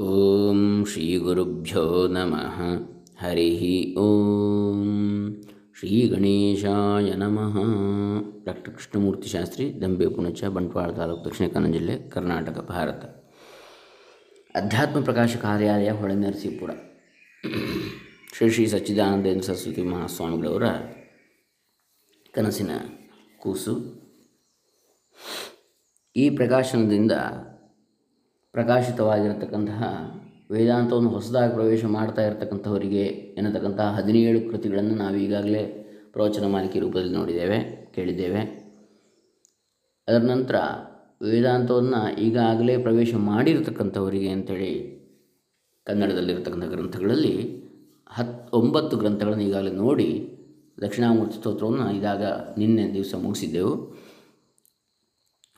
ಓಂ 0.00 0.84
ಶ್ರೀ 0.92 1.16
ಗುರುಭ್ಯೋ 1.16 2.08
ನಮಃ 2.08 2.58
ಹರಿ 3.24 3.94
ಓಂ 3.98 5.42
ಶ್ರೀ 5.78 6.08
ಗಣೇಶಾಯ 6.08 7.12
ನಮಃ 7.12 7.56
ಡಾಕ್ಟರ್ 8.44 8.74
ಕೃಷ್ಣಮೂರ್ತಿ 8.74 9.28
ಶಾಸ್ತ್ರಿ 9.28 9.82
ದಂಬೆ 9.82 10.08
ಪುಣಚ 10.08 10.44
ಬಂಟ್ವಾಳ 10.44 10.90
ತಾಲೂಕು 10.90 11.24
ದಕ್ಷಿಣ 11.24 11.48
ಕನ್ನಡ 11.48 11.72
ಜಿಲ್ಲೆ 11.72 11.98
ಕರ್ನಾಟಕ 12.08 12.58
ಭಾರತ 12.58 13.04
ಅಧ್ಯಾತ್ಮ 14.56 15.04
ಪ್ರಕಾಶ 15.04 15.36
ಕಾರ್ಯಾಲಯ 15.36 15.90
ಹೊಳೆನರಸೀಪುರ 15.90 16.70
ಶ್ರೀ 18.36 18.50
ಶ್ರೀ 18.50 18.66
ಸಚ್ಚಿದಾನಂದೇಂದ್ರ 18.66 19.42
ಸರಸ್ವತಿ 19.42 19.82
ಮಹಾಸ್ವಾಮಿಗಳವರ 19.82 20.62
ಕನಸಿನ 22.34 22.70
ಕೂಸು. 23.38 23.74
ಈ 26.16 26.30
ಪ್ರಕಾಶನದಿಂದ 26.30 27.12
ಪ್ರಕಾಶಿತವಾಗಿರತಕ್ಕಂತಹ 28.54 29.82
ವೇದಾಂತವನ್ನು 30.50 31.10
ಹೊಸದಾಗಿ 31.10 31.54
ಪ್ರವೇಶ 31.54 31.84
ಮಾಡ್ತಾ 31.84 32.22
ಇರತಕ್ಕಂಥವರಿಗೆ 32.26 33.04
ಎನ್ನತಕ್ಕಂತಹ 33.38 33.94
ಹದಿನೇಳು 33.98 34.50
ಕೃತಿಗಳನ್ನು 34.50 34.94
ನಾವು 34.94 35.16
ಈಗಾಗಲೇ 35.16 35.62
ಪ್ರವಚನ 36.12 36.46
ಮಾಲಿಕೆ 36.46 36.78
ರೂಪದಲ್ಲಿ 36.78 37.14
ನೋಡಿದ್ದೇವೆ, 37.14 37.58
ಕೇಳಿದ್ದೇವೆ. 37.94 38.40
ಅದರ 40.08 40.22
ನಂತರ 40.22 40.56
ವೇದಾಂತವನ್ನು 41.22 42.00
ಈಗಾಗಲೇ 42.18 42.78
ಪ್ರವೇಶ 42.78 43.14
ಮಾಡಿರತಕ್ಕಂಥವರಿಗೆ 43.14 44.28
ಅಂಥೇಳಿ 44.28 44.72
ಕನ್ನಡದಲ್ಲಿರತಕ್ಕಂಥ 45.86 46.64
ಗ್ರಂಥಗಳಲ್ಲಿ 46.64 47.34
ಹತ್, 48.10 48.54
ಒಂಬತ್ತು 48.54 48.96
ಗ್ರಂಥಗಳನ್ನು 48.96 49.42
ಈಗಾಗಲೇ 49.42 49.70
ನೋಡಿ 49.70 50.10
ದಕ್ಷಿಣಾಮೂರ್ತಿ 50.80 51.36
ಸ್ತೋತ್ರವನ್ನು 51.36 51.86
ಇದಾಗ 51.90 52.24
ನಿನ್ನೆ 52.58 52.94
ದಿವಸ 52.94 53.14
ಮುಗಿಸಿದ್ದೆವು. 53.18 53.72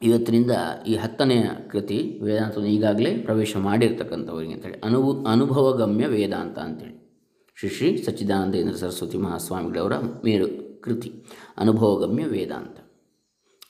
ಇವತ್ತಿನಿಂದ 0.03 0.51
ಈ 0.89 0.95
ಹತ್ತನೆಯ 0.95 1.45
ಕೃತಿ 1.71 2.21
ವೇದಾಂತವನ್ನು 2.23 2.71
ಈಗಾಗಲೇ 2.71 3.19
ಪ್ರವೇಶ 3.19 3.57
ಮಾಡಿರ್ತಕ್ಕಂಥವರಿಗೆ 3.57 4.53
ಅಂತೇಳಿ, 4.53 4.81
ಅನುಭು, 4.85 5.25
ಅನುಭವಗಮ್ಯ 5.25 6.07
ವೇದಾಂತ 6.07 6.59
ಅಂತೇಳಿ. 6.59 7.03
ಶ್ರೀ 7.59 7.71
ಶ್ರೀ 7.71 7.97
ಸಚ್ಚಿದಾನಂದೇಂದ್ರ 7.97 8.77
ಸರಸ್ವತಿ 8.77 9.19
ಮಹಾಸ್ವಾಮಿಗಳವರ 9.19 9.93
ಮೇರು 10.25 10.81
ಕೃತಿ, 10.83 11.25
ಅನುಭವಗಮ್ಯ 11.57 12.25
ವೇದಾಂತ. 12.25 12.79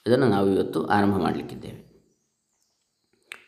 ಇದನ್ನು 0.07 0.27
ನಾವು 0.27 0.49
ಇವತ್ತು 0.49 0.85
ಆರಂಭ 0.85 1.17
ಮಾಡಲಿಕ್ಕಿದ್ದೇವೆ. 1.17 1.93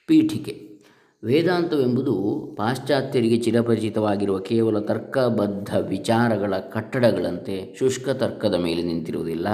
ಪೀಠಿಕೆ. 0.07 0.75
ವೇದಾಂತವೆಂಬುದು 1.23 2.49
ಪಾಶ್ಚಾತ್ಯರಿಗೆ 2.57 3.37
ಚಿರಪರಿಚಿತವಾಗಿರುವ 3.37 4.39
ಕೇವಲ 4.39 4.79
ತರ್ಕಬದ್ಧ 4.79 5.77
ವಿಚಾರಗಳ 5.77 6.57
ಕಟ್ಟಡಗಳಂತೆ 6.57 7.75
ಶುಷ್ಕ 7.79 8.09
ತರ್ಕದ 8.09 8.53
ಮೇಲೆ 8.53 8.83
ನಿಂತಿರುವುದಿಲ್ಲ. 8.83 9.47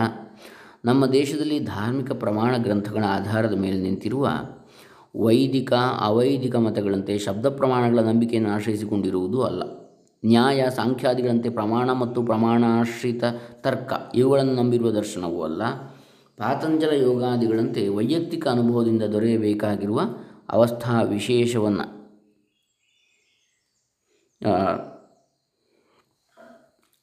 ನಮ್ಮ 0.86 1.06
ದೇಶದಲ್ಲಿ 1.06 1.60
ಧಾರ್ಮಿಕ 1.60 2.12
ಪ್ರಮಾಣ 2.12 2.58
ಗ್ರಂಥಗಳ 2.58 3.04
ಆಧಾರದ 3.08 3.54
ಮೇಲೆ 3.54 3.82
ನಿಂತಿರುವ 3.82 4.30
ವೈದಿಕ, 5.16 5.74
ಅವೈದಿಕ 6.00 6.56
ಮತಗಳಂತೆ 6.56 7.18
ಶಬ್ದ 7.18 7.46
ಪ್ರಮಾಣಗಳ 7.50 8.00
ನಂಬಿಕೆಯನ್ನು 8.00 8.50
ಆಶ್ರಯಿಸಿಕೊಂಡಿರುವುದು 8.50 9.44
ಅಲ್ಲ. 9.44 9.64
ನ್ಯಾಯ, 10.26 10.70
ಸಾಂಖ್ಯಾದಿಗಳಂತೆ 10.70 11.50
ಪ್ರಮಾಣ 11.50 11.92
ಮತ್ತು 11.92 12.24
ಪ್ರಮಾಣಾಶ್ರಿತ 12.24 13.24
ತರ್ಕ 13.62 13.94
ಇವುಗಳನ್ನು 14.16 14.54
ನಂಬಿರುವ 14.54 14.92
ದರ್ಶನವೂ 14.92 15.44
ಅಲ್ಲ. 15.44 15.64
ಪಾತಂಜಲ 16.38 16.90
ಯೋಗಾದಿಗಳಂತೆ 16.90 17.88
ವೈಯಕ್ತಿಕ 17.88 18.48
ಅನುಭವದಿಂದ 18.48 19.04
ದೊರೆಯಬೇಕಾಗಿರುವ 19.04 20.02
ಅವಸ್ಥಾ 20.50 21.02
ವಿಶೇಷವನ್ನು 21.02 21.86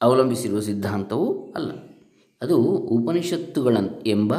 ಅವಲಂಬಿಸಿರುವ 0.01 0.59
ಸಿದ್ಧಾಂತವೂ 0.59 1.53
ಅಲ್ಲ. 1.55 1.71
ಅದು 2.41 2.57
ಉಪನಿಷತ್ತುಗಳ 2.65 3.77
ಎಂಬ 4.05 4.33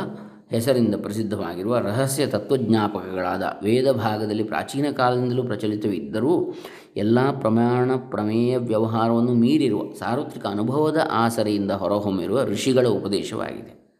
ಹೆಸರಿಂದ 0.50 0.94
ಪ್ರಸಿದ್ಧವಾಗಿರುವ 0.94 1.78
ರಹಸ್ಯ 1.78 2.26
ತತ್ವಜ್ಞಾಪಕಗಳಾದ 2.26 3.42
ವೇದ 3.62 3.92
ಭಾಗದಲ್ಲಿ 3.92 4.44
ಪ್ರಾಚೀನ 4.44 4.86
ಕಾಲದಿಂದಲೂ 4.96 5.42
ಪ್ರಚಲಿತವಿದ್ದರೂ 5.42 6.54
ಎಲ್ಲ 6.96 7.38
ಪ್ರಮಾಣ 7.38 7.90
ಪ್ರಮೇಯ 7.96 8.58
ವ್ಯವಹಾರವನ್ನು 8.58 9.34
ಮೀರಿರುವ 9.34 9.82
ಸಾರ್ವತ್ರಿಕ 9.98 10.46
ಅನುಭವದ 10.46 11.08
ಆಸರೆಯಿಂದ 11.10 11.70
ಹೊರಹೊಮ್ಮಿರುವ 11.70 12.44
ಋಷಿಗಳ 12.44 12.86
ಉಪದೇಶವಾಗಿದೆ. 12.86 13.98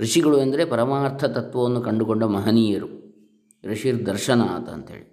ಋಷಿಗಳು 0.00 0.38
ಎಂದರೆ 0.38 0.64
ಪರಮಾರ್ಥ 0.64 1.24
ತತ್ವವನ್ನು 1.24 1.80
ಕಂಡುಕೊಂಡ 1.80 2.24
ಮಹನೀಯರು. 2.24 2.88
ಋಷಿರ್ 3.64 4.06
ದರ್ಶನಾಥ 4.06 4.68
ಅಂಥೇಳಿ. 4.68 5.11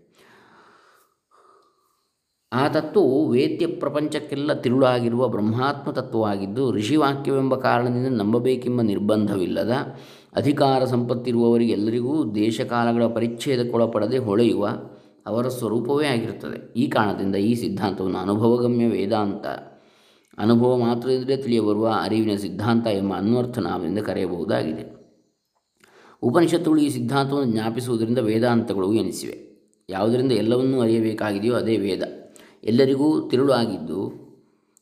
ಆ 2.52 2.68
ತತ್ವವು 2.68 3.30
ವೇದ್ಯ 3.30 3.68
ಪ್ರಪಂಚಕ್ಕೆಲ್ಲ 3.68 4.54
ತಿರುಳಾಗಿರುವ 4.54 5.28
ಬ್ರಹ್ಮಾತ್ಮ 5.28 5.92
ತತ್ವವಾಗಿದ್ದು 5.92 6.72
ಋಷಿವಾಕ್ಯವೆಂಬ 6.72 7.56
ಕಾರಣದಿಂದ 7.56 8.08
ನಂಬಬೇಕೆಂಬ 8.08 8.82
ನಿರ್ಬಂಧವಿಲ್ಲದ 8.82 9.72
ಅಧಿಕಾರ 10.36 10.86
ಸಂಪತ್ತಿರುವವರಿಗೆಲ್ಲರಿಗೂ 10.86 12.32
ದೇಶಕಾಲಗಳ 12.32 13.06
ಪರಿಚ್ಛೇದಕ್ಕೊಳಪಡದೆ 13.06 14.18
ಹೊಳೆಯುವ 14.18 14.70
ಅವರ 15.28 15.48
ಸ್ವರೂಪವೇ 15.48 16.08
ಆಗಿರುತ್ತದೆ. 16.08 16.74
ಈ 16.74 16.88
ಕಾರಣದಿಂದ 16.88 17.36
ಈ 17.36 17.54
ಸಿದ್ಧಾಂತವನ್ನು 17.54 18.18
ಅನುಭವಗಮ್ಯ 18.18 18.88
ವೇದಾಂತ, 18.88 19.48
ಅನುಭವ 20.38 20.78
ಮಾತ್ರದಿಂದಲೇ 20.78 21.38
ತಿಳಿಯಬರುವ 21.38 21.90
ಅರಿವಿನ 22.02 22.36
ಸಿದ್ಧಾಂತ 22.36 22.88
ಎಂಬ 22.88 23.14
ಅನ್ವರ್ಥ 23.14 23.60
ನಾಮದಿಂದ 23.60 24.00
ಕರೆಯಬಹುದಾಗಿದೆ. 24.00 25.00
ಉಪನಿಷತ್ತುಗಳು 26.24 26.82
ಈ 26.82 26.90
ಸಿದ್ಧಾಂತವನ್ನು 26.90 27.52
ಜ್ಞಾಪಿಸುವುದರಿಂದ 27.52 28.18
ವೇದಾಂತಗಳು 28.18 28.94
ಎನಿಸಿವೆ. 28.94 29.50
ಯಾವುದರಿಂದ 29.90 30.32
ಎಲ್ಲವನ್ನೂ 30.32 30.82
ಅರಿಯಬೇಕಾಗಿದೆಯೋ 30.82 31.56
ಅದೇ 31.56 31.78
ವೇದ. 31.78 32.19
ಎಲ್ಲರಿಗೂ 32.64 33.30
ತಿರುಳು 33.30 33.54
ಆಗಿದ್ದು 33.54 34.30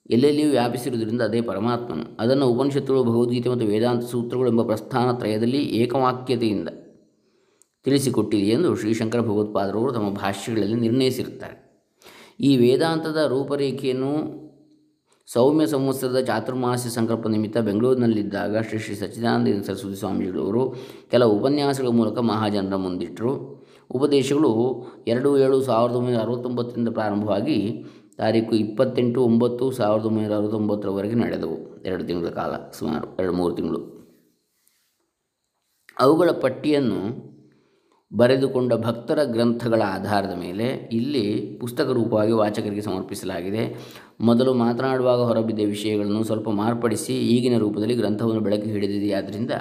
ಎಲ್ಲೆಲ್ಲಿಯೂ 0.10 0.50
ವ್ಯಾಪಿಸಿರುವುದರಿಂದ 0.50 1.22
ಅದೇ 1.22 1.42
ಪರಮಾತ್ಮನು. 1.42 2.18
ಅದನ್ನು 2.20 2.48
ಉಪನಿಷತ್ತುಗಳು, 2.48 3.04
ಭಗವದ್ಗೀತೆ 3.04 3.50
ಮತ್ತು 3.50 3.66
ವೇದಾಂತ 3.66 4.04
ಸೂತ್ರಗಳು 4.04 4.50
ಎಂಬ 4.50 4.64
ಪ್ರಸ್ಥಾನ 4.64 5.12
ತ್ರಯದಲ್ಲಿ 5.12 5.58
ಏಕವಾಕ್ಯತೆಯಿಂದ 5.58 6.70
ತಿಳಿಸಿಕೊಟ್ಟಿದೆ 7.84 8.50
ಎಂದು 8.50 8.76
ಶ್ರೀಶಂಕರ 8.76 9.22
ಭಗವತ್ಪಾದರವರು 9.22 9.92
ತಮ್ಮ 9.92 10.14
ಭಾಷ್ಯಗಳಲ್ಲಿ 10.14 10.76
ನಿರ್ಣಯಿಸಿರುತ್ತಾರೆ. 10.76 11.68
ಈ 12.40 12.58
ವೇದಾಂತದ 12.58 13.26
ರೂಪರೇಖೆಯನ್ನು 13.28 14.48
ಸೌಮ್ಯ 15.26 15.66
ಸಂವತ್ಸರದ 15.66 16.20
ಚಾತುರ್ಮಾಸ್ಯ 16.20 16.90
ಸಂಕಲ್ಪ 16.90 17.28
ನಿಮಿತ್ತ 17.28 17.58
ಬೆಂಗಳೂರಿನಲ್ಲಿದ್ದಾಗ 17.58 18.58
ಶ್ರೀ 18.58 18.80
ಶ್ರೀ 18.80 18.96
ಸಚ್ಚಿದಾನಂದ 18.96 19.64
ಸರಸ್ವತಿ 19.64 19.96
ಸ್ವಾಮೀಜಿಗಳವರು 19.96 20.76
ಕೆಲವು 21.12 21.40
ಉಪನ್ಯಾಸಗಳ 21.40 21.88
ಮೂಲಕ 21.88 22.18
ಮಹಾಜನರ 22.18 22.76
ಮುಂದಿಟ್ಟರು. 22.76 23.57
ಉಪದೇಶಗಳು 23.92 24.52
ಎರಡು 25.08 25.38
ಏಳು 25.38 25.62
ಸಾವಿರದ 25.62 25.96
ಒಂಬೈನೂರ 25.96 26.22
ಅರವತ್ತೊಂಬತ್ತರಿಂದ 26.22 26.90
ಪ್ರಾರಂಭವಾಗಿ 26.90 27.86
ತಾರೀಕು 28.18 28.56
ಇಪ್ಪತ್ತೆಂಟು 28.56 29.22
ಒಂಬತ್ತು 29.22 29.72
ಸಾವಿರದ 29.72 30.06
ಒಂಬೈನೂರ 30.06 30.34
ಅರವತ್ತೊಂಬತ್ತರವರೆಗೆ 30.34 31.16
ನಡೆದವು. 31.16 31.84
ಎರಡು 31.86 32.04
ತಿಂಗಳ 32.04 32.30
ಕಾಲ 32.30 32.54
ಸುಮಾರು, 32.74 33.18
ಎರಡು 33.20 33.34
ಮೂರು 33.34 33.56
ತಿಂಗಳು. 33.56 33.80
ಅವುಗಳ 36.00 36.32
ಪಟ್ಟಿಯನ್ನು 36.32 37.28
ಬರೆದುಕೊಂಡ 38.16 38.74
ಭಕ್ತರ 38.74 39.24
ಗ್ರಂಥಗಳ 39.24 39.82
ಆಧಾರದ 39.82 40.34
ಮೇಲೆ 40.38 40.90
ಇಲ್ಲಿ 40.92 41.58
ಪುಸ್ತಕ 41.60 41.90
ರೂಪವಾಗಿ 41.90 42.32
ವಾಚಕರಿಗೆ 42.32 42.82
ಸಮರ್ಪಿಸಲಾಗಿದೆ. 42.82 43.76
ಮೊದಲು 44.22 44.54
ಮಾತನಾಡುವಾಗ 44.54 45.20
ಹೊರಬಿದ್ದ 45.20 45.60
ವಿಷಯಗಳನ್ನು 45.60 46.24
ಸ್ವಲ್ಪ 46.24 46.50
ಮಾರ್ಪಡಿಸಿ 46.50 47.14
ಈಗಿನ 47.14 47.58
ರೂಪದಲ್ಲಿ 47.58 47.96
ಗ್ರಂಥವನ್ನು 47.96 48.42
ಬೆಳಕು 48.42 48.64
ಹಿಡಿದಿದೆಯಾದ್ದರಿಂದ 48.64 49.52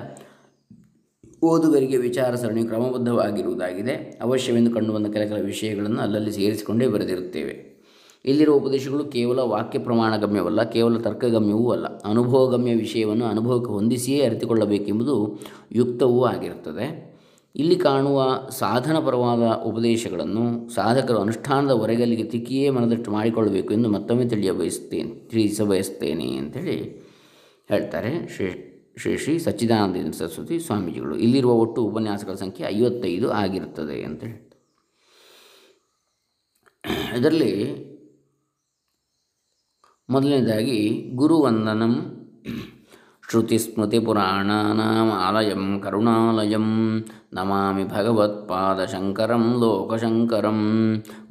ಓದುಗರಿಗೆ 1.42 1.96
ವಿಚಾರ 1.96 2.34
ಸರಣಿ 2.34 2.64
ಕ್ರಮಬದ್ಧವಾಗಿರುವುದಾಗಿದೆ. 2.64 4.18
ಅವಶ್ಯವೆಂದು 4.22 4.70
ಕಂಡುಬಂದ 4.70 5.06
ಕೆಲ 5.06 5.24
ಕೆಲ 5.24 5.44
ವಿಷಯಗಳನ್ನು 5.44 6.00
ಅಲ್ಲಲ್ಲಿ 6.00 6.32
ಸೇರಿಸಿಕೊಂಡೇ 6.32 6.86
ಬರೆದಿರುತ್ತೇವೆ. 6.86 7.76
ಇಲ್ಲಿರುವ 8.24 8.56
ಉಪದೇಶಗಳು 8.56 9.04
ಕೇವಲ 9.04 9.38
ವಾಕ್ಯ 9.38 9.78
ಪ್ರಮಾಣಗಮ್ಯವಲ್ಲ, 9.78 10.62
ಕೇವಲ 10.62 10.98
ತರ್ಕಗಮ್ಯವೂ 10.98 11.70
ಅಲ್ಲ. 11.70 11.86
ಅನುಭವಗಮ್ಯ 11.98 12.74
ವಿಷಯವನ್ನು 12.74 13.24
ಅನುಭವಕ್ಕೆ 13.24 13.70
ಹೊಂದಿಸಿಯೇ 13.70 14.24
ಅರಿತುಕೊಳ್ಳಬೇಕೆಂಬುದು 14.24 15.38
ಯುಕ್ತವೂ 15.72 16.24
ಆಗಿರುತ್ತದೆ. 16.24 17.16
ಇಲ್ಲಿ 17.56 17.76
ಕಾಣುವ 17.76 18.48
ಸಾಧನಪರವಾದ 18.50 19.62
ಉಪದೇಶಗಳನ್ನು 19.62 20.74
ಸಾಧಕರು 20.74 21.18
ಅನುಷ್ಠಾನದ 21.18 21.70
ಹೊರಗಲ್ಲಿಗೆ 21.70 22.24
ತಿಕ್ಕಿಯೇ 22.24 22.70
ಮನದಟ್ಟು 22.70 23.10
ಮಾಡಿಕೊಳ್ಳಬೇಕು 23.10 23.74
ಎಂದು 23.74 23.88
ಮತ್ತೊಮ್ಮೆ 23.88 24.28
ತಿಳಿಯ 24.28 24.52
ಬಯಸ್ತೇನೆ 24.52 25.10
ತಿಳಿಸ 25.10 25.60
ಬಯಸ್ತೇನೆ 25.60 26.36
ಅಂಥೇಳಿ 26.36 27.06
ಹೇಳ್ತಾರೆ 27.68 28.28
ಶ್ರೀ 28.36 28.72
ಶ್ರೀ 28.98 29.16
ಶ್ರೀ 29.16 29.38
ಸಚ್ಚಿದಾನಂದ 29.38 30.10
ಸರಸ್ವತಿ 30.10 30.60
ಸ್ವಾಮೀಜಿಗಳು. 30.60 31.16
ಇಲ್ಲಿರುವ 31.16 31.52
ಒಟ್ಟು 31.52 31.82
ಉಪನ್ಯಾಸಗಳ 31.82 32.34
ಸಂಖ್ಯೆ 32.34 32.66
ಐವತ್ತೈದು 32.66 33.30
ಆಗಿರುತ್ತದೆ 33.30 34.04
ಅಂತ 34.04 34.24
ಹೇಳ್ತಾರೆ. 34.24 34.46
ಇದರಲ್ಲಿ 37.18 37.86
ಮೊದಲನೇದಾಗಿ 40.10 41.10
ಗುರುವಂದನಂ 41.14 41.92
श्रुतिस्मृतिपुराणानाम् 43.30 45.10
आलयं 45.12 45.62
करुणालयं 45.84 46.66
नमामि 47.36 47.84
भगवत्पादशङ्करं 47.94 49.44
लोकशङ्करं 49.62 50.60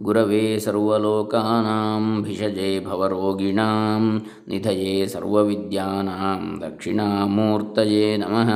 गुरवे 0.05 0.41
सर्वलोकानां 0.65 2.01
भिषजे 2.25 2.71
भवरोगिणां 2.87 4.01
निधये 4.49 5.07
सर्वविद्यानां 5.13 6.35
दक्षिणामूर्तये 6.65 8.05
नमः 8.23 8.51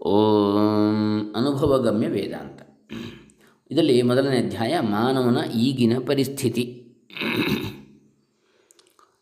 ಓಂ 0.00 1.32
ಅನುಭವಗಮ್ಯ 1.36 2.08
ವೇದಾಂತ. 2.08 2.60
ಇದರಲ್ಲಿ 3.70 4.02
ಮೊದಲನೇ 4.02 4.38
ಅಧ್ಯಾಯ, 4.38 4.80
ಮಾನವನ 4.80 5.38
ಈಗಿನ 5.50 5.92
ಪರಿಸ್ಥಿತಿ. 6.06 6.64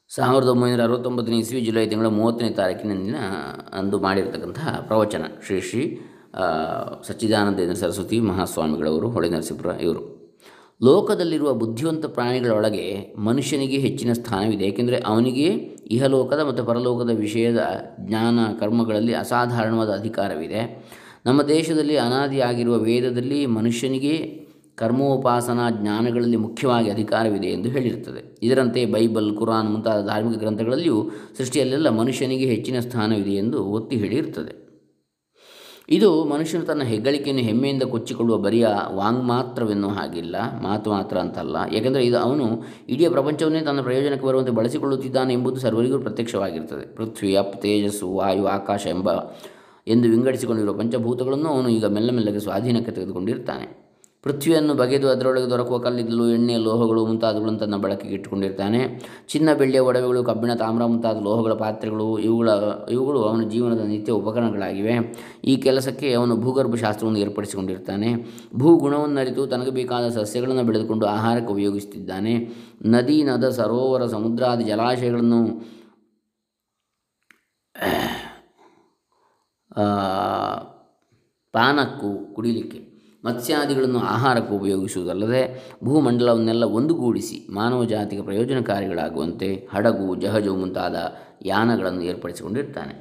ಸಾವಿರದ 0.08 0.48
ಒಂಬೈನೂರ 0.48 0.82
ಅರವತ್ತೊಂಬತ್ತನೇ 0.82 1.38
ಇಸ್ವಿ, 1.38 1.60
ಜುಲೈ 1.60 1.86
ತಿಂಗಳ 1.88 2.06
ಮೂವತ್ತನೇ 2.06 2.50
ತಾರೀಕಿನ 2.50 2.92
ದಿನ 2.92 3.16
ಅಂದು 3.72 4.00
ಮಾಡಿರತಕ್ಕಂತಹ 4.00 4.80
ಪ್ರವಚನ. 4.86 5.24
ಶ್ರೀ 5.46 5.60
ಶ್ರೀ 5.60 6.00
ಸಚ್ಚಿದಾನಂದೇಂದ್ರ 7.02 7.74
ಸರಸ್ವತಿ 7.74 8.20
ಮಹಾಸ್ವಾಮಿಗಳವರು, 8.20 9.10
ಹೊಳೆ 9.10 9.28
ನರಸೀಪುರ 9.28 9.66
ಇವರು. 9.66 10.17
ಲೋಕದಲ್ಲಿರುವ 10.82 11.54
ಬುದ್ಧಿವಂತ 11.54 12.06
ಪ್ರಾಣಿಗಳೊಳಗೆ 12.06 13.14
ಮನುಷ್ಯನಿಗೆ 13.18 13.76
ಹೆಚ್ಚಿನ 13.76 14.12
ಸ್ಥಾನವಿದೆ. 14.12 14.64
ಏಕೆಂದರೆ 14.64 14.98
ಅವನಿಗೆ 15.06 15.46
ಇಹಲೋಕದ 15.90 16.40
ಮತ್ತು 16.48 16.64
ಪರಲೋಕದ 16.64 17.10
ವಿಷಯದ 17.10 17.66
ಜ್ಞಾನ, 18.00 18.38
ಕರ್ಮಗಳಲ್ಲಿ 18.60 19.14
ಅಸಾಧಾರಣವಾದ 19.14 19.88
ಅಧಿಕಾರವಿದೆ. 19.88 20.86
ನಮ್ಮ 21.26 21.42
ದೇಶದಲ್ಲಿ 21.42 21.96
ಅನಾದಿಯಾಗಿರುವ 21.96 22.76
ವೇದದಲ್ಲಿ 22.76 23.46
ಮನುಷ್ಯನಿಗೆ 23.46 24.48
ಕರ್ಮೋಪಾಸನಾ 24.74 25.70
ಜ್ಞಾನಗಳಲ್ಲಿ 25.70 26.36
ಮುಖ್ಯವಾಗಿ 26.36 26.90
ಅಧಿಕಾರವಿದೆ 26.90 27.46
ಎಂದು 27.46 27.68
ಹೇಳಿರುತ್ತದೆ. 27.68 28.38
ಇದರಂತೆ 28.42 28.86
ಬೈಬಲ್, 28.86 29.36
ಕುರಾನ್ 29.36 29.70
ಮುಂತಾದ 29.70 30.06
ಧಾರ್ಮಿಕ 30.06 30.38
ಗ್ರಂಥಗಳಲ್ಲಿಯೂ 30.38 31.10
ಸೃಷ್ಟಿಯಲ್ಲೆಲ್ಲ 31.38 31.88
ಮನುಷ್ಯನಿಗೆ 31.88 32.46
ಹೆಚ್ಚಿನ 32.46 32.80
ಸ್ಥಾನವಿದೆ 32.80 33.30
ಎಂದು 33.30 33.64
ಒತ್ತಿ 33.64 33.96
ಹೇಳಿರುತ್ತದೆ. 33.96 34.67
ಇದು 35.90 36.24
ಮನುಷ್ಯನು 36.24 36.64
ತನ್ನ 36.64 36.82
ಹೆಗ್ಗಳಿಕೆಯನ್ನು 36.82 37.42
ಹೆಮ್ಮೆಯಿಂದ 37.42 37.82
ಕೊಚ್ಚಿಕೊಳ್ಳುವ 37.82 38.38
ಬರಿಯ 38.38 38.68
ವಾಂಗ್ 38.92 39.24
ಮಾತ್ರವೆನ್ನೋ 39.24 39.88
ಹಾಗಿಲ್ಲ, 39.88 40.36
ಮಾತು 40.62 40.90
ಮಾತ್ರ 40.90 41.18
ಅಂತಲ್ಲ. 41.18 41.56
ಏಕೆಂದರೆ 41.72 42.06
ಇದು 42.06 42.18
ಅವನು 42.18 42.62
ಇಡೀ 42.88 43.08
ಪ್ರಪಂಚವನ್ನೇ 43.08 43.60
ತನ್ನ 43.60 43.80
ಪ್ರಯೋಜನಕ್ಕೆ 43.80 44.26
ಬರುವಂತೆ 44.26 44.50
ಬಳಸಿಕೊಳ್ಳುತ್ತಿದ್ದಾನೆ 44.50 45.32
ಎಂಬುದು 45.34 45.56
ಸರ್ವರಿಗೂ 45.56 45.98
ಪ್ರತ್ಯಕ್ಷವಾಗಿರ್ತದೆ. 45.98 46.94
ಪೃಥ್ವಿ, 46.94 47.36
ಅಪ್, 47.36 47.62
ತೇಜಸ್ಸು, 47.62 48.14
ವಾಯು, 48.14 48.46
ಆಕಾಶ 48.46 48.86
ಎಂಬ 48.86 49.10
ಎಂದು 49.86 50.08
ವಿಂಗಡಿಸಿಕೊಂಡಿರುವ 50.08 50.78
ಪಂಚಭೂತಗಳನ್ನು 50.78 51.48
ಅವನು 51.48 51.68
ಈಗ 51.68 51.84
ಮೆಲ್ಲ 51.86 52.10
ಮೆಲ್ಲಗೆ 52.10 52.38
ಸ್ವಾಧೀನಕ್ಕೆ 52.38 52.92
ತೆಗೆದುಕೊಂಡಿರ್ತಾನೆ. 52.92 53.87
ಪೃಥ್ವಿಯನ್ನು 54.28 54.74
ಬಗೆದು 54.74 55.08
ಅದರೊಳಗೆ 55.08 55.50
ದೊರಕುವ 55.50 55.78
ಕಲ್ಲಿದ್ದಲು, 55.78 56.28
ಎಣ್ಣೆ, 56.28 56.56
ಲೋಹಗಳು 56.56 57.06
ಮುಂತಾದವುಗಳನ್ನು 57.06 57.58
ತನ್ನ 57.58 57.76
ಬಳಕೆಗೆ 57.76 58.14
ಇಟ್ಟುಕೊಂಡಿರ್ತಾನೆ. 58.14 58.80
ಚಿನ್ನ, 59.28 59.54
ಬೆಳ್ಳಿಯ 59.54 59.80
ಒಡವೆಗಳು, 59.80 60.24
ಕಬ್ಬಿಣ, 60.24 60.54
ತಾಮ್ರ 60.54 60.84
ಮುಂತಾದ 60.84 61.22
ಲೋಹಗಳ 61.22 61.52
ಪಾತ್ರೆಗಳು, 61.52 62.18
ಇವುಗಳ, 62.18 62.48
ಇವುಗಳು 62.90 63.22
ಅವನ 63.22 63.48
ಜೀವನದ 63.48 63.80
ನಿತ್ಯ 63.80 64.12
ಉಪಕರಣಗಳಾಗಿವೆ. 64.12 64.94
ಈ 65.44 65.56
ಕೆಲಸಕ್ಕೆ 65.56 66.12
ಅವನು 66.12 66.36
ಭೂಗರ್ಭಶಾಸ್ತ್ರವನ್ನು 66.36 67.18
ಏರ್ಪಡಿಸಿಕೊಂಡಿರ್ತಾನೆ. 67.18 68.14
ಭೂಗುಣವನ್ನು 68.56 69.20
ಅರಿತು 69.20 69.46
ತನಗೆ 69.46 69.70
ಬೇಕಾದ 69.70 70.08
ಸಸ್ಯಗಳನ್ನು 70.08 70.62
ಬೆಳೆದುಕೊಂಡು 70.62 71.06
ಆಹಾರಕ್ಕೆ 71.06 71.52
ಉಪಯೋಗಿಸುತ್ತಿದ್ದಾನೆ. 71.52 72.34
ನದಿ, 72.84 73.22
ನದ, 73.22 73.48
ಸರೋವರ 73.48 74.06
ಸಮುದ್ರಾದಿ 74.06 74.64
ಜಲಾಶಯಗಳನ್ನು 74.64 75.42
ಪಾನಕ್ಕೂ 81.52 82.34
ಕುಡಿಲಿಕ್ಕೆ 82.34 82.87
ಮತ್ಸ್ಯಾದಿಗಳನ್ನು 83.24 84.00
ಆಹಾರಕ್ಕೆ 84.14 84.52
ಉಪಯೋಗಿಸುವುದಲ್ಲದೆ 84.54 85.42
ಭೂಮಂಡಲವನ್ನೆಲ್ಲ 85.84 86.64
ಒಂದುಗೂಡಿಸಿ 86.78 87.38
ಮಾನವ 87.50 87.84
ಜಾತಿಗೆ 87.92 88.22
ಪ್ರಯೋಜನಕಾರಿಗಳಾಗುವಂತೆ 88.22 89.48
ಹಡಗು, 89.72 90.08
ಜಹಜು 90.22 90.54
ಮುಂತಾದ 90.56 90.96
ಯಾನಗಳನ್ನು 91.52 92.02
ಏರ್ಪಡಿಸಿಕೊಂಡಿರ್ತಾನೆ. 92.10 92.94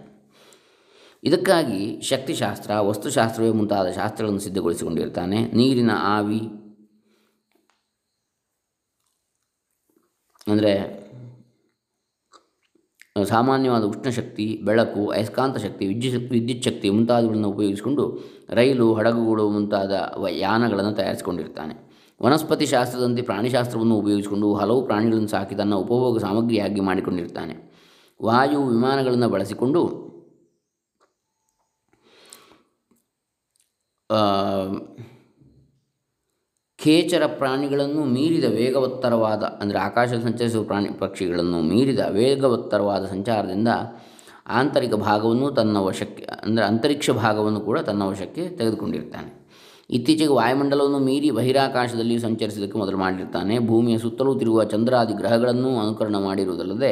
ಇದಕ್ಕಾಗಿ 1.23 1.81
ಶಕ್ತಿಶಾಸ್ತ್ರ, 2.01 2.71
ವಸ್ತುಶಾಸ್ತ್ರವೇ 2.89 3.51
ಮುಂತಾದ 3.59 3.87
ಶಾಸ್ತ್ರಗಳನ್ನು 3.91 4.43
ಸಿದ್ಧಗೊಳಿಸಿಕೊಂಡಿರ್ತಾನೆ. 4.45 5.39
ನೀರಿನ 5.59 5.91
ಆವಿ, 6.15 6.41
ಅಂದರೆ 10.47 10.73
ಸಾಮಾನ್ಯವಾದ 13.23 13.83
ಉಷ್ಣಶಕ್ತಿ 13.83 14.61
ಬೆಳಕು, 14.65 15.09
ಅಯಸ್ಕಾಂತ 15.09 15.57
ಶಕ್ತಿ, 15.57 15.87
ವಿದ್ಯುತ್ 15.87 16.31
ವಿದ್ಯುತ್ 16.31 16.63
ಶಕ್ತಿ 16.63 16.89
ಮುಂತಾದವುಗಳನ್ನು 16.89 17.49
ಉಪಯೋಗಿಸಿಕೊಂಡು 17.49 18.19
ರೈಲು 18.49 18.93
ಹಡಗುಗಳು 18.93 19.49
ಮುಂತಾದ 19.49 20.13
ಯಾನಗಳನ್ನು 20.29 20.91
ತಯಾರಿಸಿಕೊಂಡಿರ್ತಾನೆ. 20.91 21.87
ವನಸ್ಪತಿ 22.23 22.65
ಶಾಸ್ತ್ರದಂತೆ 22.65 23.21
ಪ್ರಾಣಿಶಾಸ್ತ್ರವನ್ನು 23.21 23.95
ಉಪಯೋಗಿಸಿಕೊಂಡು 23.95 24.53
ಹಲವು 24.53 24.85
ಪ್ರಾಣಿಗಳನ್ನು 24.85 25.27
ಸಾಕಿ 25.27 25.55
ತನ್ನ 25.55 25.75
ಉಪಭೋಗ 25.75 26.19
ಸಾಮಗ್ರಿಯಾಗಿ 26.19 26.79
ಮಾಡಿಕೊಂಡಿರ್ತಾನೆ. 26.79 27.77
ವಾಯು 28.23 28.67
ವಿಮಾನಗಳನ್ನು 28.67 29.29
ಬಳಸಿಕೊಂಡು 29.29 30.07
ಖೇಚರ 36.79 37.23
ಪ್ರಾಣಿಗಳನ್ನು 37.39 38.01
ಮೀರಿದ 38.15 38.47
ವೇಗವತ್ತರವಾದ, 38.57 39.43
ಅಂದರೆ 39.61 39.77
ಆಕಾಶ 39.77 40.09
ಸಂಚರಿಸುವ 40.25 40.63
ಪ್ರಾಣಿ 40.63 40.89
ಪಕ್ಷಿಗಳನ್ನು 40.99 41.59
ಮೀರಿದ 41.61 42.01
ವೇಗವತ್ತರವಾದ 42.17 43.03
ಸಂಚಾರದಿಂದ 43.05 43.71
ಆಂತರಿಕ 44.59 44.95
ಭಾಗವನ್ನು 45.07 45.47
ತನ್ನ 45.51 45.77
ವಶಕ್ಕೆ, 45.87 46.23
ಅಂದರೆ 46.43 46.63
ಅಂತರಿಕ್ಷ 46.65 47.09
ಭಾಗವನ್ನು 47.23 47.61
ಕೂಡ 47.61 47.77
ತನ್ನ 47.79 48.03
ವಶಕ್ಕೆ 48.03 48.43
ತೆಗೆದುಕೊಂಡಿರ್ತಾನೆ. 48.59 49.31
ಇತ್ತೀಚೆಗೆ 49.89 50.33
ವಾಯುಮಂಡಲವನ್ನು 50.33 50.99
ಮೀರಿ 50.99 51.29
ಬಹಿರಾಕಾಶದಲ್ಲಿ 51.31 52.15
ಸಂಚರಿಸಲಿಕ್ಕೆ 52.19 52.77
ಮೊದಲು 52.77 52.97
ಮಾಡಿರ್ತಾನೆ. 52.97 53.55
ಭೂಮಿಯ 53.69 53.97
ಸುತ್ತಲೂ 53.97 54.31
ತಿರುಗುವ 54.35 54.63
ಚಂದ್ರಾದಿ 54.73 55.13
ಗ್ರಹಗಳನ್ನು 55.13 55.69
ಅನುಕರಣ 55.79 56.17
ಮಾಡಿರುವುದಲ್ಲದೆ, 56.27 56.91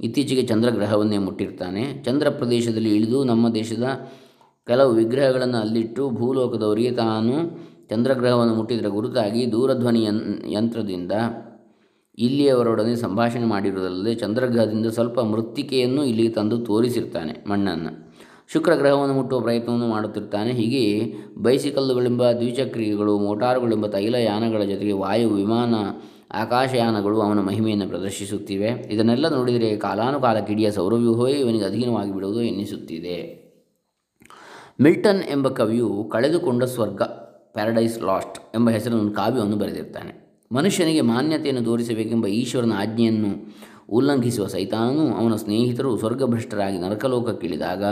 ಇತ್ತೀಚೆಗೆ 0.00 0.42
ಚಂದ್ರಗ್ರಹವನ್ನೇ 0.42 1.18
ಮುಟ್ಟಿರ್ತಾನೆ. 1.18 1.84
ಚಂದ್ರ 2.08 2.28
ಪ್ರದೇಶದಲ್ಲಿ 2.40 2.92
ಇಳಿದು 2.96 3.20
ನಮ್ಮ 3.24 3.54
ದೇಶದ 3.54 3.86
ಕೆಲವು 4.66 4.92
ವಿಗ್ರಹಗಳನ್ನು 4.92 5.58
ಅಲ್ಲಿಟ್ಟು 5.58 6.04
ಭೂಲೋಕದವರಿಗೆ 6.10 6.92
ತಾನು 7.04 7.34
ಚಂದ್ರಗ್ರಹವನ್ನು 7.90 8.54
ಮುಟ್ಟಿದರೆ 8.54 8.88
ಗುರುತಾಗಿ 8.88 9.52
ದೂರಧ್ವನಿ 9.52 10.08
ಯಂತ್ರದಿಂದ 10.52 11.12
ಇಲ್ಲಿಯವರೊಡನೆ 12.18 12.96
ಸಂಭಾಷಣೆ 12.96 13.44
ಮಾಡಿರುವುದಲ್ಲದೆ 13.44 14.14
ಚಂದ್ರಗ್ರಹದಿಂದ 14.14 14.86
ಸ್ವಲ್ಪ 14.86 15.20
ಮೃತ್ತಿಕೆಯನ್ನು 15.20 16.04
ಇಲ್ಲಿಗೆ 16.04 16.28
ತಂದು 16.28 16.58
ತೋರಿಸಿರ್ತಾನೆ 16.58 17.44
ಮಣ್ಣನ್ನು. 17.50 18.06
ಶುಕ್ರಗ್ರಹವನ್ನು 18.52 19.14
ಮುಟ್ಟುವ 19.14 19.40
ಪ್ರಯತ್ನವನ್ನು 19.40 19.88
ಮಾಡುತ್ತಿರ್ತಾನೆ. 19.88 20.52
ಹೀಗೆ 20.52 21.12
ಬೈಸಿಕಲ್ಲುಗಳೆಂಬ 21.42 22.30
ದ್ವಿಚಕ್ರಿಗಳು 22.30 23.18
ಮೋಟಾರುಗಳೆಂಬ 23.18 23.86
ತೈಲಯಾನಗಳ 23.86 24.62
ಜೊತೆಗೆ 24.62 24.92
ವಾಯು, 24.92 25.30
ವಿಮಾನ 25.30 25.74
ಆಕಾಶಯಾನಗಳು 26.32 27.20
ಅವನ 27.20 27.40
ಮಹಿಮೆಯನ್ನು 27.40 27.88
ಪ್ರದರ್ಶಿಸುತ್ತಿವೆ. 27.88 28.68
ಇದನ್ನೆಲ್ಲ 28.68 29.28
ನೋಡಿದರೆ 29.28 29.76
ಕಾಲಾನುಕಾಲ 29.76 30.38
ಕಿಡಿಯ 30.38 30.70
ಸೌರವ್ಯೂಹವೇ 30.70 31.32
ಇವನಿಗೆ 31.32 31.64
ಅಧೀನವಾಗಿ 31.64 32.14
ಬಿಡುವುದು 32.14 32.42
ಎನ್ನಿಸುತ್ತಿದೆ. 32.42 33.46
ಮಿಲ್ಟನ್ 34.80 35.22
ಎಂಬ 35.30 35.48
ಕವಿಯು 35.48 36.08
ಕಳೆದುಕೊಂಡ 36.12 36.64
ಸ್ವರ್ಗ. 36.64 37.02
ಪ್ಯಾರಡೈಸ್ 37.56 38.02
ಲಾಸ್ಟ್ 38.02 38.38
ಎಂಬ 38.56 38.70
ಹೆಸರನ್ನು 38.70 39.12
ಕಾವ್ಯವನ್ನು 39.12 39.56
ಬರೆದಿರ್ತಾನೆ. 39.56 40.12
ಮನುಷ್ಯನಿಗೆ 40.52 41.00
ಮಾನ್ಯತೆಯನ್ನು 41.00 41.62
ತೋರಿಸಬೇಕೆಂಬ 41.64 42.26
ಈಶ್ವರನ 42.26 42.72
ಆಜ್ಞೆಯನ್ನು 42.76 43.32
ಉಲ್ಲಂಘಿಸುವ 43.88 44.46
ಸೈತಾನನು 44.46 45.04
ಅವನ 45.14 45.34
ಸ್ನೇಹಿತರು 45.36 45.90
ಸ್ವರ್ಗಭ್ರಷ್ಟರಾಗಿ 45.96 46.78
ನರಕಲೋಕಕ್ಕಿಳಿದಾಗ 46.78 47.84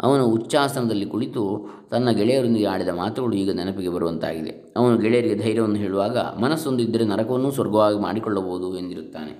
ಅವನು 0.00 0.26
ಉಚ್ಚಾಸನದಲ್ಲಿ 0.26 1.06
ಕುಳಿತು 1.06 1.42
ತನ್ನ 1.90 2.10
ಗೆಳೆಯರೊಂದಿಗೆ 2.10 2.66
ಆಡಿದ 2.66 2.88
ಮಾತುಗಳು 2.88 3.34
ಈಗ 3.36 3.50
ನೆನಪಿಗೆ 3.50 3.88
ಬರುವಂತಾಗಿದೆ. 3.88 4.52
ಅವನು 4.76 4.98
ಗೆಳೆಯರಿಗೆ 4.98 5.34
ಧೈರ್ಯವನ್ನು 5.34 5.76
ಹೇಳುವಾಗ 5.76 6.18
ಮನಸ್ಸೊಂದಿದ್ದರೆ 6.18 7.04
ನರಕವನ್ನು 7.04 7.50
ಸ್ವರ್ಗವಾಗಿ 7.50 7.98
ಮಾಡಿಕೊಳ್ಳಬಹುದು 7.98 8.78
ಎಂದಿರುತ್ತಾನೆ. 8.78 9.32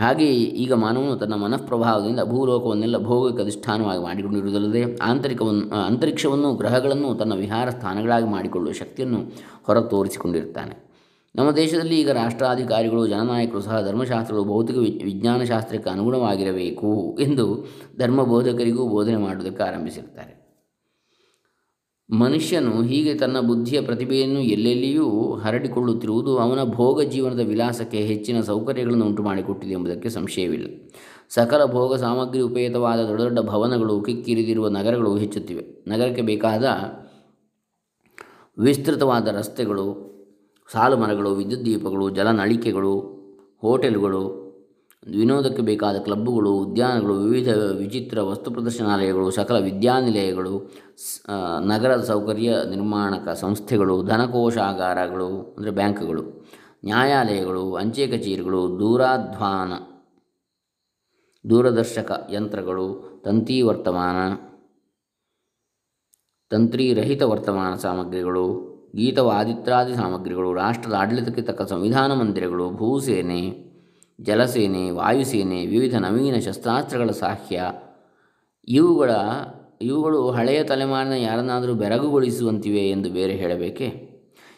ಹಾಗೆಯೇ 0.00 0.34
ಈಗ 0.34 0.72
ಮಾನವನು 0.72 1.16
ತನ್ನ 1.16 1.34
ಮನಃಪ್ರಭಾವದಿಂದ 1.34 2.20
ಭೂಲೋಕವನ್ನೆಲ್ಲ 2.20 2.98
ಭೋಗಕ್ಕೆ 2.98 3.42
ಅಧಿಷ್ಠಾನವಾಗಿ 3.42 4.02
ಮಾಡಿಕೊಂಡಿರುವುದಲ್ಲದೆ 4.02 4.96
ಆಂತರಿಕವನ್ನು 4.96 5.76
ಅಂತರಿಕ್ಷವನ್ನು, 5.80 6.54
ಗ್ರಹಗಳನ್ನು 6.54 7.14
ತನ್ನ 7.14 7.34
ವಿಹಾರ 7.34 7.70
ಸ್ಥಾನಗಳಾಗಿ 7.70 8.26
ಮಾಡಿಕೊಳ್ಳುವ 8.26 8.72
ಶಕ್ತಿಯನ್ನು 8.72 9.20
ಹೊರ 9.66 9.80
ತೋರಿಸಿಕೊಂಡಿರ್ತಾನೆ 9.80 10.88
ನಮ್ಮ 11.34 11.50
ದೇಶದಲ್ಲಿ 11.50 12.00
ಈಗ 12.00 12.10
ರಾಷ್ಟ್ರಾಧಿಕಾರಿಗಳು, 12.10 13.06
ಜನನಾಯಕರು 13.06 13.60
ಸಹ 13.60 13.80
ಧರ್ಮಶಾಸ್ತ್ರಗಳು, 13.80 14.44
ಭೌತಿಕ 14.44 14.76
ವಿಜ್ಞಾನಶಾಸ್ತ್ರಕ್ಕೆ 15.04 15.90
ಅನುಗುಣವಾಗಿರಬೇಕು 15.90 17.16
ಎಂದು 17.20 17.66
ಧರ್ಮಬೋಧಕರಿಗೂ 17.98 18.88
ಬೋಧನೆ 18.88 19.16
ಮಾಡುವುದಕ್ಕೆ 19.16 19.62
ಆರಂಭಿಸಿರ್ತಾರೆ 19.62 20.37
ಮನುಷ್ಯನು 22.10 22.82
ಹೀಗೆ 22.82 23.14
ತನ್ನ 23.14 23.40
ಬುದ್ಧಿಯ 23.40 23.80
ಪ್ರತಿಭೆಯನ್ನು 23.80 24.40
ಎಲ್ಲೆಲ್ಲಿಯೂ 24.40 25.34
ಹರಡಿಕೊಳ್ಳುತ್ತಿರುವುದು 25.34 26.38
ಅವನ 26.38 26.62
ಭೋಗ 26.62 27.02
ಜೀವನದ 27.02 27.40
ವಿಲಾಸಕ್ಕೆ 27.40 27.98
ಹೆಚ್ಚಿನ 27.98 28.40
ಸೌಕರ್ಯಗಳನ್ನು 28.40 29.06
ಉಂಟು 29.06 29.22
ಮಾಡಿಕೊಟ್ಟಿದೆ 29.22 29.72
ಎಂಬುದಕ್ಕೆ 29.72 30.08
ಸಂಶಯವಿಲ್ಲ. 30.08 30.66
ಸಕಲ 31.28 31.64
ಭೋಗ 31.64 31.96
ಸಾಮಗ್ರಿ 31.96 32.40
ಉಪಯುತವಾದ 32.40 33.06
ದೊಡ್ಡ 33.06 33.20
ದೊಡ್ಡ 33.20 33.38
ಭವನಗಳು 33.38 34.00
ಕಿಕ್ಕಿರಿದಿರುವ 34.00 34.68
ನಗರಗಳು 34.68 35.16
ಹೆಚ್ಚುತ್ತಿವೆ. 35.16 35.84
ನಗರಕ್ಕೆ 35.86 36.22
ಬೇಕಾದ 36.22 36.64
ವಿಸ್ತೃತವಾದ 38.58 39.28
ರಸ್ತೆಗಳು 39.28 40.08
ಸಾಲು 40.72 40.96
ಮರಗಳು 40.96 41.30
ವಿದ್ಯುತ್ 41.34 41.64
ದೀಪಗಳು, 41.64 42.10
ಜಲನಳಿಕೆಗಳು, 42.10 43.00
ಹೋಟೆಲುಗಳು 43.60 44.47
ವಿನೋದಕ್ಕೆ 45.06 45.62
ಬೇಕಾದ 45.62 45.96
ಕ್ಲಬ್ಬುಗಳು, 45.96 46.50
ಉದ್ಯಾನಗಳು, 46.58 47.14
ವಿವಿಧ 47.14 47.48
ವಿಚಿತ್ರ 47.78 48.22
ವಸ್ತು 48.22 48.50
ಪ್ರದರ್ಶನಾಲಯಗಳು, 48.50 49.30
ಸಕಲ 49.30 49.56
ವಿದ್ಯಾನಿಲಯಗಳು 49.56 50.70
ನಗರದ 51.66 52.04
ಸೌಕರ್ಯ 52.04 52.54
ನಿರ್ಮಾಣಕ 52.70 53.28
ಸಂಸ್ಥೆಗಳು, 53.28 54.02
ಧನಕೋಶಾಗಾರಗಳು, 54.02 55.54
ಅಂದರೆ 55.56 55.70
ಬ್ಯಾಂಕ್ಗಳು, 55.70 56.24
ನ್ಯಾಯಾಲಯಗಳು, 56.84 57.74
ಅಂಚೆ 57.74 58.06
ಕಚೇರಿಗಳು, 58.06 58.78
ದೂರಾಧ್ವಾನ, 58.78 59.72
ದೂರದರ್ಶಕ 61.48 62.28
ಯಂತ್ರಗಳು, 62.30 63.20
ತಂತಿ 63.24 63.62
ವರ್ತಮಾನ 63.62 64.18
ತಂತ್ರಿರಹಿತ 66.50 67.22
ವರ್ತಮಾನ 67.22 67.74
ಸಾಮಗ್ರಿಗಳು, 67.74 68.44
ಗೀತವಾದಿತ್ರಾದಿ 68.94 69.94
ಸಾಮಗ್ರಿಗಳು, 69.94 70.54
ರಾಷ್ಟ್ರದ 70.54 70.94
ಆಡಳಿತಕ್ಕೆ 70.94 71.42
ತಕ್ಕ 71.42 71.62
ಸಂವಿಧಾನ 71.62 72.12
ಮಂದಿರಗಳು 72.12 72.70
ಭೂಸೇನೆ 72.70 73.67
ಜಲಸೇನೆ, 74.20 74.90
ವಾಯುಸೇನೆ, 74.90 75.66
ವಿವಿಧ 75.66 75.94
ನವೀನ 75.94 76.38
ಶಸ್ತ್ರಾಸ್ತ್ರಗಳ 76.38 77.10
ಸಾಹ್ಯ. 77.10 77.72
ಇವುಗಳ, 78.68 79.10
ಇವುಗಳು 79.82 80.30
ಹಳೆಯ 80.30 80.64
ತಲೆಮಾರಿನ 80.64 81.12
ಯಾರನ್ನಾದರೂ 81.12 81.74
ಬೆರಗುಗೊಳಿಸುವಂತಿವೆ 81.74 82.90
ಎಂದು 82.90 83.10
ಬೇರೆ 83.10 83.32
ಹೇಳಬೇಕೆ? 83.32 84.08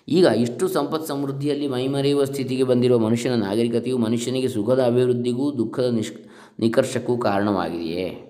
ಈಗ 0.09 0.25
ಇಷ್ಟು 0.25 0.69
ಸಂಪತ್ 0.69 1.07
ಸಮೃದ್ಧಿಯಲ್ಲಿ 1.07 1.69
ಮೈಮರೆಯುವ 1.69 2.25
ಸ್ಥಿತಿಗೆ 2.25 2.62
ಬಂದಿರುವ 2.62 2.99
ಮನುಷ್ಯನ 2.99 3.35
ನಾಗರಿಕತೆಯು 3.35 3.99
ಮನುಷ್ಯನಿಗೆ 3.99 4.49
ಸುಖದ 4.49 4.83
ಅಭಿವೃದ್ಧಿಗೂ 4.83 5.52
ದುಃಖದ 5.52 5.85
ನಿಷ್ 5.85 6.12
ನಿಕರ್ಷಕ್ಕೂ 6.61 7.19
ಕಾರಣವಾಗಿದೆಯೇ? 7.19 8.26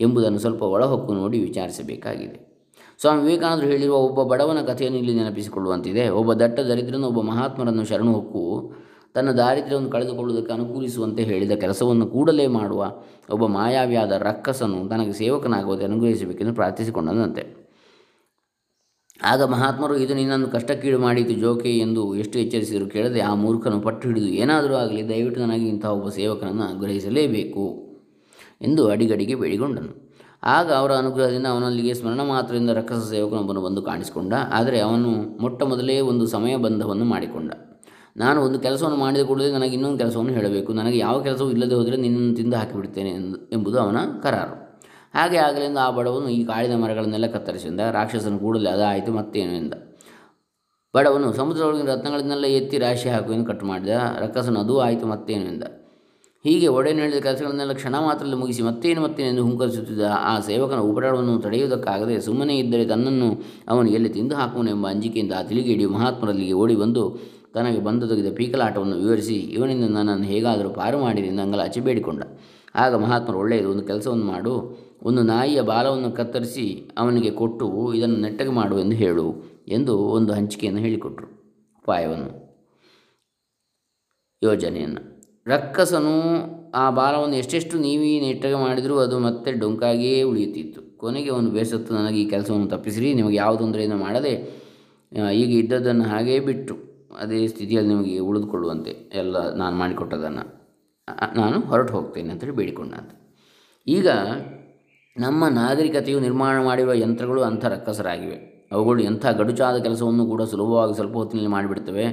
ಎಂಬುದನ್ನು 0.00 0.38
ಸ್ವಲ್ಪ 0.38 0.62
ಒಳಹೊಕ್ಕು 0.62 1.14
ನೋಡಿ 1.14 1.40
ವಿಚಾರಿಸಬೇಕಾಗಿದೆ. 1.40 2.54
ಸ್ವಾಮಿ 3.00 3.22
ವಿವೇಕಾನಂದರು 3.22 3.66
ಹೇಳಿರುವ 3.66 3.96
ಒಬ್ಬ 3.96 4.22
ಬಡವನ 4.22 4.62
ಕಥೆಯನ್ನು 4.66 4.98
ಇಲ್ಲಿ 4.98 5.14
ನೆನಪಿಸಿಕೊಳ್ಳುವಂತಿದೆ. 5.14 6.08
ಒಬ್ಬ 6.08 6.32
ದಟ್ಟ 6.32 6.60
ದರಿದ್ರನು 6.60 7.06
ಒಬ್ಬ 7.06 7.20
ಮಹಾತ್ಮರನ್ನು 7.20 7.84
ಶರಣು 7.84 8.12
ಹೊಕ್ಕು 8.12 8.74
ತನ್ನ 9.14 9.30
ದಾರಿದ್ರ್ಯವನ್ನು 9.30 9.90
ಕಳೆದುಕೊಳ್ಳುವುದಕ್ಕೆ 9.90 10.52
ಅನುಕೂಲಿಸುವಂತೆ 10.52 11.22
ಹೇಳಿದ 11.22 11.50
ಕೆಲಸವನ್ನು 11.50 12.06
ಕೂಡಲೇ 12.06 12.46
ಮಾಡುವ 12.46 12.92
ಒಬ್ಬ 13.30 13.46
ಮಾಯಾವಿಯಾದ 13.46 14.12
ರಕ್ಕಸನು 14.12 14.88
ತನಗೆ 14.88 15.12
ಸೇವಕನಾಗುವುದೇ 15.12 15.84
ಅನುಗ್ರಹಿಸಬೇಕೆಂದು 15.84 16.54
ಪ್ರಾರ್ಥಿಸಿಕೊಂಡನಂತೆ. 16.54 17.64
ಆಗ 19.22 19.42
ಮಹಾತ್ಮರು, 19.42 19.96
ಇದು 19.96 20.14
ನಿನ್ನನ್ನು 20.14 20.48
ಕಷ್ಟಕ್ಕೀಡು 20.48 20.98
ಮಾಡಿತು 20.98 21.32
ಜೋಕೆ 21.32 21.78
ಎಂದು 21.78 22.16
ಎಷ್ಟು 22.16 22.38
ಎಚ್ಚರಿಸಿದರೂ 22.38 22.86
ಕೇಳದೆ 22.86 23.20
ಆ 23.20 23.34
ಮೂರ್ಖನು 23.34 23.80
ಪಟ್ಟು 23.80 24.08
ಹಿಡಿದು, 24.08 24.26
ಏನಾದರೂ 24.26 24.74
ಆಗಲಿ, 24.74 25.08
ದಯವಿಟ್ಟು 25.08 25.40
ನನಗೆ 25.40 25.68
ಇಂತಹ 25.68 25.90
ಒಬ್ಬ 25.90 26.08
ಸೇವಕನನ್ನು 26.08 26.62
ಅನುಗ್ರಹಿಸಲೇಬೇಕು 26.62 27.64
ಎಂದು 28.62 28.88
ಅಡಿಗಡಿಗೆ 28.88 29.34
ಬೇಡಿಕೊಂಡನು. 29.34 30.14
ಆಗ 30.42 30.72
ಅವರ 30.72 30.92
ಅನುಗ್ರಹದಿಂದ 30.92 31.46
ಅವನಲ್ಲಿಗೆ 31.46 31.94
ಸ್ಮರಣ 31.94 32.22
ಮಾತ್ರದಿಂದ 32.22 32.70
ರಕ್ಕಸ 32.70 33.10
ಸೇವಕನೊಬ್ಬನು 33.10 33.60
ಬಂದು 33.60 33.82
ಕಾಣಿಸಿಕೊಂಡ. 33.82 34.34
ಆದರೆ 34.52 34.80
ಅವನು 34.80 35.40
ಮೊಟ್ಟ 35.40 35.62
ಮೊದಲೇ 35.62 36.00
ಒಂದು 36.00 36.26
ಸಮಯ 36.26 36.56
ಬಂಧವನ್ನು 36.56 37.04
ಮಾಡಿಕೊಂಡ. 37.04 37.52
ನಾನು 38.16 38.40
ಒಂದು 38.40 38.58
ಕೆಲಸವನ್ನು 38.58 38.98
ಮಾಡಿದ 38.98 39.22
ಕೂಡಲೇ 39.22 39.50
ನನಗೆ 39.50 39.74
ಇನ್ನೊಂದು 39.74 39.98
ಕೆಲಸವನ್ನು 39.98 40.32
ಹೇಳಬೇಕು. 40.32 40.72
ನನಗೆ 40.72 40.98
ಯಾವ 40.98 41.22
ಕೆಲಸವೂ 41.22 41.50
ಇಲ್ಲದೆ 41.50 41.74
ಹೋದರೆ 41.74 41.96
ನಿನ್ನನ್ನು 41.96 42.36
ತಿಂದು 42.36 42.56
ಹಾಕಿಬಿಡ್ತೇನೆ 42.56 43.10
ಎಂದು 43.10 43.48
ಎಂಬುದು 43.52 43.78
ಅವನ 43.80 43.96
ಕರಾರು. 44.22 44.64
ಹಾಗೆ 45.14 45.36
ಆಗಲಿಂದ 45.36 45.78
ಆ 45.78 45.90
ಬಡವನು 45.90 46.28
ಈ 46.28 46.44
ಕಾಳಿನ 46.44 46.76
ಮರಗಳನ್ನೆಲ್ಲ 46.76 47.26
ಕತ್ತರಿಸಿದ 47.26 47.80
ರಾಕ್ಷಸನ 47.92 48.36
ಕೂಡಲೇ 48.36 48.70
ಅದಾಯಿತು, 48.70 49.12
ಮತ್ತೇನು 49.12 49.52
ಎಂದ. 49.52 49.74
ಬಡವನು 50.94 51.32
ಸಮುದ್ರದೊಳಗಿನ 51.32 51.86
ರತ್ನಗಳನ್ನೆಲ್ಲ 51.86 52.44
ಎತ್ತಿ 52.44 52.78
ರಾಶಿ 52.78 53.08
ಹಾಕು 53.08 53.32
ಎಂದು 53.32 53.44
ಕಟ್ಟು 53.44 53.66
ಮಾಡಿದ. 53.66 53.88
ರಕ್ಕಸನು 54.20 54.60
ಅದೂ 54.60 54.78
ಆಯಿತು, 54.78 55.06
ಮತ್ತೇನು 55.06 55.44
ಎಂದ. 55.44 55.62
ಹೀಗೆ 56.44 56.68
ಒಡೆಯನು 56.68 57.00
ಹೇಳಿದ 57.00 57.22
ಕೆಲಸಗಳನ್ನೆಲ್ಲ 57.22 57.72
ಕ್ಷಣ 57.72 57.94
ಮಾತ್ರದಲ್ಲಿ 58.00 58.36
ಮುಗಿಸಿ 58.36 58.62
ಮತ್ತೇನು 58.62 59.08
ಎಂದು 59.18 59.42
ಹುಂಕರಿಸುತ್ತಿದ್ದ 59.42 60.00
ಆ 60.18 60.40
ಸೇವಕನ 60.40 60.78
ಉಪಟಳವನ್ನು 60.78 61.38
ತಡೆಯುವುದಕ್ಕಾಗದೆ 61.38 62.20
ಸುಮ್ಮನೆ 62.20 62.58
ಇದ್ದರೆ 62.58 62.84
ತನ್ನನ್ನು 62.84 63.42
ಅವನು 63.68 63.90
ಎಲ್ಲಿ 63.90 64.08
ತಿಂದು 64.08 64.34
ಹಾಕುವನೆಂಬ 64.34 64.88
ಅಂಜಿಕೆಯಿಂದ 64.88 65.32
ಆ 65.38 65.42
ತಿಳಿಗೇಡಿಯು 65.42 65.90
ಮಹಾತ್ಮರಲ್ಲಿಗೆ 65.90 66.52
ಓಡಿ 66.52 66.76
ಬಂದು 66.76 67.33
ತನಗೆ 67.54 67.80
ಬಂದೊದಗಿದ 67.80 68.34
ಪೀಕಲಾಟವನ್ನು 68.36 68.96
ವಿವರಿಸಿ, 68.96 69.34
ಇವನಿಂದ 69.34 69.84
ನನ್ನನ್ನು 69.90 70.24
ಹೇಗಾದರೂ 70.24 70.70
ಪಾರು 70.70 70.98
ಮಾಡಿರಿ 70.98 71.28
ಎಂದು 71.28 71.42
ಅಂಗಲಾಚಿ 71.42 71.80
ಬೇಡಿಕೊಂಡ. 71.80 72.22
ಆಗ 72.74 72.94
ಮಹಾತ್ಮರು 72.94 73.38
ಒಳ್ಳೆಯದು, 73.38 73.70
ಒಂದು 73.70 73.84
ಕೆಲಸವನ್ನು 73.84 74.24
ಮಾಡು, 74.24 74.54
ಒಂದು 75.02 75.22
ನಾಯಿಯ 75.22 75.60
ಬಾಲವನ್ನು 75.60 76.10
ಕತ್ತರಿಸಿ 76.12 76.90
ಅವನಿಗೆ 76.98 77.30
ಕೊಟ್ಟು 77.30 77.94
ಇದನ್ನು 77.94 78.16
ನೆಟ್ಟಗೆ 78.16 78.50
ಮಾಡು 78.50 78.78
ಎಂದು 78.78 78.96
ಹೇಳು 78.96 79.34
ಎಂದು 79.68 79.98
ಒಂದು 79.98 80.32
ಹಂಚಿಕೆಯನ್ನು 80.32 80.80
ಹೇಳಿಕೊಟ್ರು. 80.80 81.26
ಉಪಾಯವನ್ನು. 81.78 82.30
ಯೋಜನೆಯನ್ನು. 84.42 85.00
ರಕ್ಕಸನು 85.46 86.14
ಆ 86.70 86.90
ಬಾಲವನ್ನು 86.90 87.36
ಎಷ್ಟೆಷ್ಟು 87.36 87.78
ನೀವಿ 87.78 88.20
ನೆಟ್ಟಗೆ 88.20 88.54
ಮಾಡಿದರೂ 88.54 88.98
ಅದು 88.98 89.18
ಮತ್ತೆ 89.18 89.52
ಡೊಂಕಾಗಿಯೇ 89.52 90.22
ಉಳಿಯುತ್ತಿತ್ತು. 90.22 90.98
ಕೊನೆಗೆ 90.98 91.30
ಅವನು 91.30 91.50
ಬೇಸತ್ತು, 91.50 91.94
ನನಗೆ 91.94 92.20
ಈ 92.20 92.28
ಕೆಲಸವನ್ನು 92.28 92.66
ತಪ್ಪಿಸಿರಿ, 92.66 93.14
ನಿಮಗೆ 93.14 93.36
ಯಾವ 93.36 93.56
ತೊಂದರೆಯನ್ನು 93.56 93.96
ಮಾಡದೆ 93.96 94.32
ಈಗ 95.34 95.50
ಇದ್ದದ್ದನ್ನು 95.64 96.04
ಹಾಗೇ 96.04 96.40
ಬಿಟ್ಟು. 96.40 96.93
ಅದೇ 97.20 97.46
ಸ್ಥಿತಿಯಲ್ಲಿ 97.46 97.94
ನಿಮಗೆ 97.94 98.18
ಉಳಿದುಕೊಳ್ಳುವಂತೆ 98.18 98.90
ಎಲ್ಲ 99.14 99.54
ನಾನು 99.54 99.76
ಮಾಡಿಕೊಟ್ಟದನ್ನು 99.76 100.64
ನಾನು 101.36 101.60
ಹೊರಟು 101.60 101.94
ಹೋಗ್ತೇನೆ 101.94 102.30
ಅಂತೇಳಿ 102.30 102.52
ಬೇಡಿಕೊಂಡಂತೆ. 102.52 103.36
ಈಗ 103.86 104.08
ನಮ್ಮ 105.16 105.48
ನಾಗರಿಕತೆಯು 105.48 106.20
ನಿರ್ಮಾಣ 106.20 106.64
ಮಾಡಿರುವ 106.64 106.92
ಯಂತ್ರಗಳು 106.92 107.42
ಅಂಥ 107.42 107.64
ರಕ್ಕಸರಾಗಿವೆ. 107.64 108.54
ಅವುಗಳು 108.72 109.02
ಎಂಥ 109.02 109.26
ಗಡುಚಾದ 109.26 109.76
ಕೆಲಸವನ್ನು 109.76 110.26
ಕೂಡ 110.26 110.42
ಸುಲಭವಾಗಿ 110.42 110.94
ಸ್ವಲ್ಪ 110.94 111.16
ಹೊತ್ತಿನಲ್ಲಿ 111.16 111.50
ಮಾಡಿಬಿಡ್ತವೆ. 111.50 112.04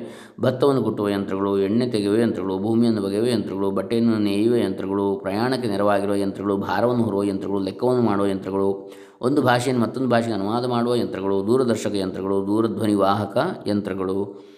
ಭತ್ತವನ್ನು 0.41 0.84
ಕುಟ್ಟುವ 0.84 1.10
ಯಂತ್ರಗಳು, 1.10 1.60
ಎಣ್ಣೆ 1.60 1.88
ತೆಗೆಯುವ 1.88 2.15
ಯಂತ್ರಗಳು, 2.15 2.60
ಭೂಮಿಯನ್ನು 2.60 3.01
ಬಗೆಯುವ 3.01 3.27
ಯಂತ್ರಗಳು, 3.27 3.72
ಬಟ್ಟೆಯನ್ನು 3.72 4.17
ನೇಯುವ 4.17 4.55
ಯಂತ್ರಗಳು, 4.55 5.15
ಪ್ರಯಾಣಕ್ಕೆ 5.15 5.70
ನೆರವಾಗಿರುವ 5.70 6.15
ಯಂತ್ರಗಳು, 6.15 6.58
ಭಾರವನ್ನು 6.58 7.03
ಹೊರುವ 7.03 7.24
ಯಂತ್ರಗಳು, 7.24 7.60
ಲೆಕ್ಕವನ್ನು 7.60 8.01
ಮಾಡುವ 8.01 8.25
ಯಂತ್ರಗಳು, 8.25 8.91
ಒಂದು 9.22 9.41
ಭಾಷೆಯನ್ನು 9.41 9.84
ಮತ್ತೊಂದು 9.84 10.10
ಭಾಷೆಗೆ 10.10 10.34
ಅನುವಾದ 10.34 10.65
ಮಾಡುವ 10.65 10.96
ಯಂತ್ರಗಳು, 10.96 11.48
ದೂರದರ್ಶಕ 11.48 11.96
ಯಂತ್ರಗಳು, 11.96 12.48
ದೂರಧ್ವನಿ 12.48 12.93
ವಾಹಕ 12.93 13.38
ಯಂತ್ರಗಳು 13.67 14.51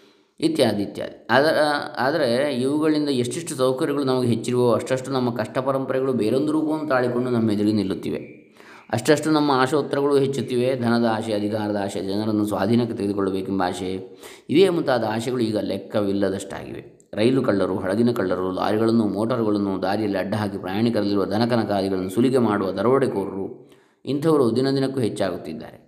ಇತ್ಯಾದಿ 0.43 0.83
ಇತ್ಯಾದಿ. 0.83 1.27
ಅದರ 1.29 1.57
ಆದರೆ 1.99 2.53
ಇವುಗಳಿಂದ 2.53 3.09
ಎಷ್ಟೆಷ್ಟು 3.09 3.55
ಸೌಕರ್ಯಗಳು 3.55 4.03
ನಮಗೆ 4.03 4.27
ಹೆಚ್ಚಿರುವೋ 4.27 4.73
ಅಷ್ಟಷ್ಟು 4.73 5.11
ನಮ್ಮ 5.11 5.29
ಕಷ್ಟ 5.35 5.57
ಪರಂಪರೆಗಳು 5.57 6.13
ಬೇರೊಂದು 6.13 6.51
ರೂಪವನ್ನು 6.51 6.87
ತಾಳಿಕೊಂಡು 6.87 7.31
ನಮ್ಮ 7.31 7.51
ಎದುರಿಗೆ 7.51 7.75
ನಿಲ್ಲುತ್ತಿವೆ. 7.75 8.43
ಅಷ್ಟಷ್ಟು 8.89 9.31
ನಮ್ಮ 9.31 9.51
ಆಶೋತ್ತರಗಳು 9.51 10.17
ಹೆಚ್ಚುತ್ತಿವೆ. 10.17 10.79
ಧನದ 10.79 11.05
ಆಶೆ, 11.05 11.33
ಅಧಿಕಾರದ 11.33 11.75
ಆಶೆ, 11.83 12.01
ಜನರನ್ನು 12.01 12.45
ಸ್ವಾಧೀನಕ್ಕೆ 12.45 12.97
ತೆಗೆದುಕೊಳ್ಳಬೇಕೆಂಬ 12.97 13.63
ಆಶೆ. 13.65 14.19
ಇವೇ 14.49 14.69
ಮುಂತಾದ 14.69 15.03
ಆಶೆಗಳು 15.03 15.41
ಈಗ 15.41 15.57
ಲೆಕ್ಕವಿಲ್ಲದಷ್ಟಾಗಿವೆ. 15.57 17.09
ರೈಲು 17.13 17.41
ಕಳ್ಳರು, 17.41 17.79
ಹಡಗಿನ 17.79 18.11
ಕಳ್ಳರು, 18.11 18.51
ಲಾರಿಗಳನ್ನು, 18.51 19.07
ಮೋಟಾರ್ಗಳನ್ನು, 19.07 19.81
ದಾರಿಯಲ್ಲಿ 19.81 20.17
ಅಡ್ಡ 20.17 20.35
ಹಾಕಿ 20.35 20.57
ಪ್ರಯಾಣಿಕರಲ್ಲಿರುವ 20.57 21.25
ದನಕನಕಾದಿಗಳನ್ನು 21.25 22.09
ಸುಲಿಗೆ 22.09 22.37
ಮಾಡುವ 22.37 22.71
ದರೋಡೆಕೋರರು 22.71 23.71
ಇಂಥವರು 24.05 24.55
ದಿನ 24.55 24.71
ದಿನಕ್ಕೂ 24.71 24.99
ಹೆಚ್ಚಾಗುತ್ತಿದ್ದಾರೆ. 24.99 25.79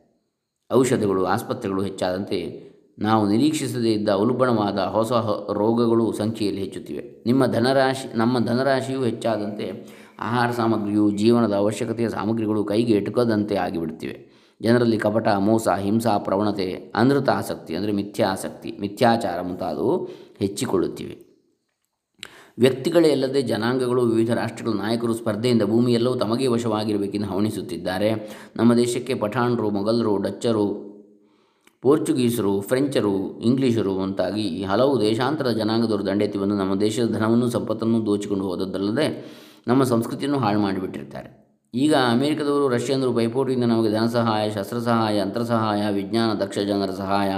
ಔಷಧಗಳು, 0.73 1.25
ಆಸ್ಪತ್ರೆಗಳು 1.25 1.83
ಹೆಚ್ಚಾದಂತೆ 1.83 2.39
ನಾವು 2.99 3.29
ನಿರೀಕ್ಷಿಸದೇ 3.29 3.93
ಇದ್ದ 3.93 4.09
ಉಲ್ಬಣವಾದ 4.09 4.79
ಹೊಸ 4.79 5.11
ರೋಗಗಳು 5.53 6.13
ಸಂಖ್ಯೆಯಲ್ಲಿ 6.13 6.61
ಹೆಚ್ಚುತ್ತಿವೆ. 6.61 7.23
ನಿಮ್ಮ 7.25 7.45
ಧನರಾಶಿ, 7.45 8.17
ನಮ್ಮ 8.17 8.39
ಧನರಾಶಿಯು 8.39 9.03
ಹೆಚ್ಚಾದಂತೆ 9.03 9.87
ಆಹಾರ 10.19 10.51
ಸಾಮಗ್ರಿಯು 10.51 11.11
ಜೀವನದ 11.11 11.53
ಅವಶ್ಯಕತೆಯ 11.53 12.09
ಸಾಮಗ್ರಿಗಳು 12.09 12.63
ಕೈಗೆ 12.63 12.93
ಎಟುಕದಂತೆ 12.93 13.55
ಆಗಿಬಿಡುತ್ತಿವೆ. 13.55 14.35
ಜನರಲ್ಲಿ 14.61 14.97
ಕಪಟ, 14.97 15.27
ಮೋಸ, 15.27 15.67
ಹಿಂಸಾ, 15.67 16.17
ಪ್ರವಣತೆ, 16.17 16.93
ಅನೃತ 16.95 17.29
ಆಸಕ್ತಿ 17.29 17.75
ಅಂದರೆ 17.75 17.91
ಮಿಥ್ಯಾಸಕ್ತಿ, 17.91 18.77
ಮಿಥ್ಯಾಚಾರ 18.81 19.41
ಮುಂತಾದವು 19.41 20.09
ಹೆಚ್ಚಿಕೊಳ್ಳುತ್ತಿವೆ. 20.39 21.25
ವ್ಯಕ್ತಿಗಳೇ 22.57 23.11
ಅಲ್ಲದೆ 23.11 23.41
ಜನಾಂಗಗಳು, 23.41 24.01
ವಿವಿಧ 24.01 24.33
ರಾಷ್ಟ್ರಗಳ, 24.33 24.77
ನಾಯಕರು 24.77 25.13
ಸ್ಪರ್ಧೆಯಿಂದ 25.13 25.61
ಭೂಮಿಯೆಲ್ಲವೂ 25.61 26.15
ತಮಗೆ 26.15 26.47
ವಶವಾಗಿರಬೇಕೆಂದು 26.47 27.27
ಹವಣಿಸುತ್ತಿದ್ದಾರೆ. 27.27 28.11
ನಮ್ಮ 28.55 28.75
ದೇಶಕ್ಕೆ 28.75 29.13
ಪಠಾಣರು, 29.13 29.69
ಮೊಘಲರು, 29.69 30.17
ಡಚ್ಚರು 30.17 30.94
ಪೋರ್ಚುಗೀಸರು, 31.85 32.61
ಫ್ರೆಂಚರು, 32.61 33.15
ಇಂಗ್ಲೀಷರು 33.39 33.91
ಮುಂತಾಗಿ 33.91 34.63
ಹಲವು 34.63 35.01
ದೇಶಾಂತರ 35.01 35.49
ಜನಾಂಗದವರು 35.49 36.05
ದಂಡೆತ್ತಿ 36.05 36.37
ಬಂದು 36.39 36.55
ನಮ್ಮ 36.55 36.75
ದೇಶದ 36.75 37.07
ಧನವನ್ನು 37.17 37.49
ಸಂಪತ್ತನ್ನು 37.49 38.05
ದೋಚಿಕೊಂಡು 38.05 38.45
ಹೋದದ್ದಲ್ಲದೆ 38.45 39.07
ನಮ್ಮ 39.67 39.83
ಸಂಸ್ಕೃತಿಯನ್ನು 39.83 40.39
ಹಾಳು 40.39 40.59
ಮಾಡಿಬಿಟ್ಟಿರ್ತಾರೆ. 40.59 41.29
ಈಗ 41.73 41.93
ಅಮೆರಿಕದವರು 42.11 42.67
ರಷ್ಯನ್ನರು 42.67 43.13
ಪೈಪೋಟಿಯಿಂದ 43.13 43.63
ನಮಗೆ 43.63 43.89
ಧನ 43.91 44.05
ಸಹಾಯ, 44.05 44.51
ಶಸ್ತ್ರ 44.51 44.77
ಸಹಾಯ, 44.79 45.17
ಯಂತ್ರ 45.17 45.41
ಸಹಾಯ, 45.41 45.81
ವಿಜ್ಞಾನ, 45.93 46.33
ದಕ್ಷ 46.33 46.59
ಜನರ 46.59 46.91
ಸಹಾಯ 46.91 47.31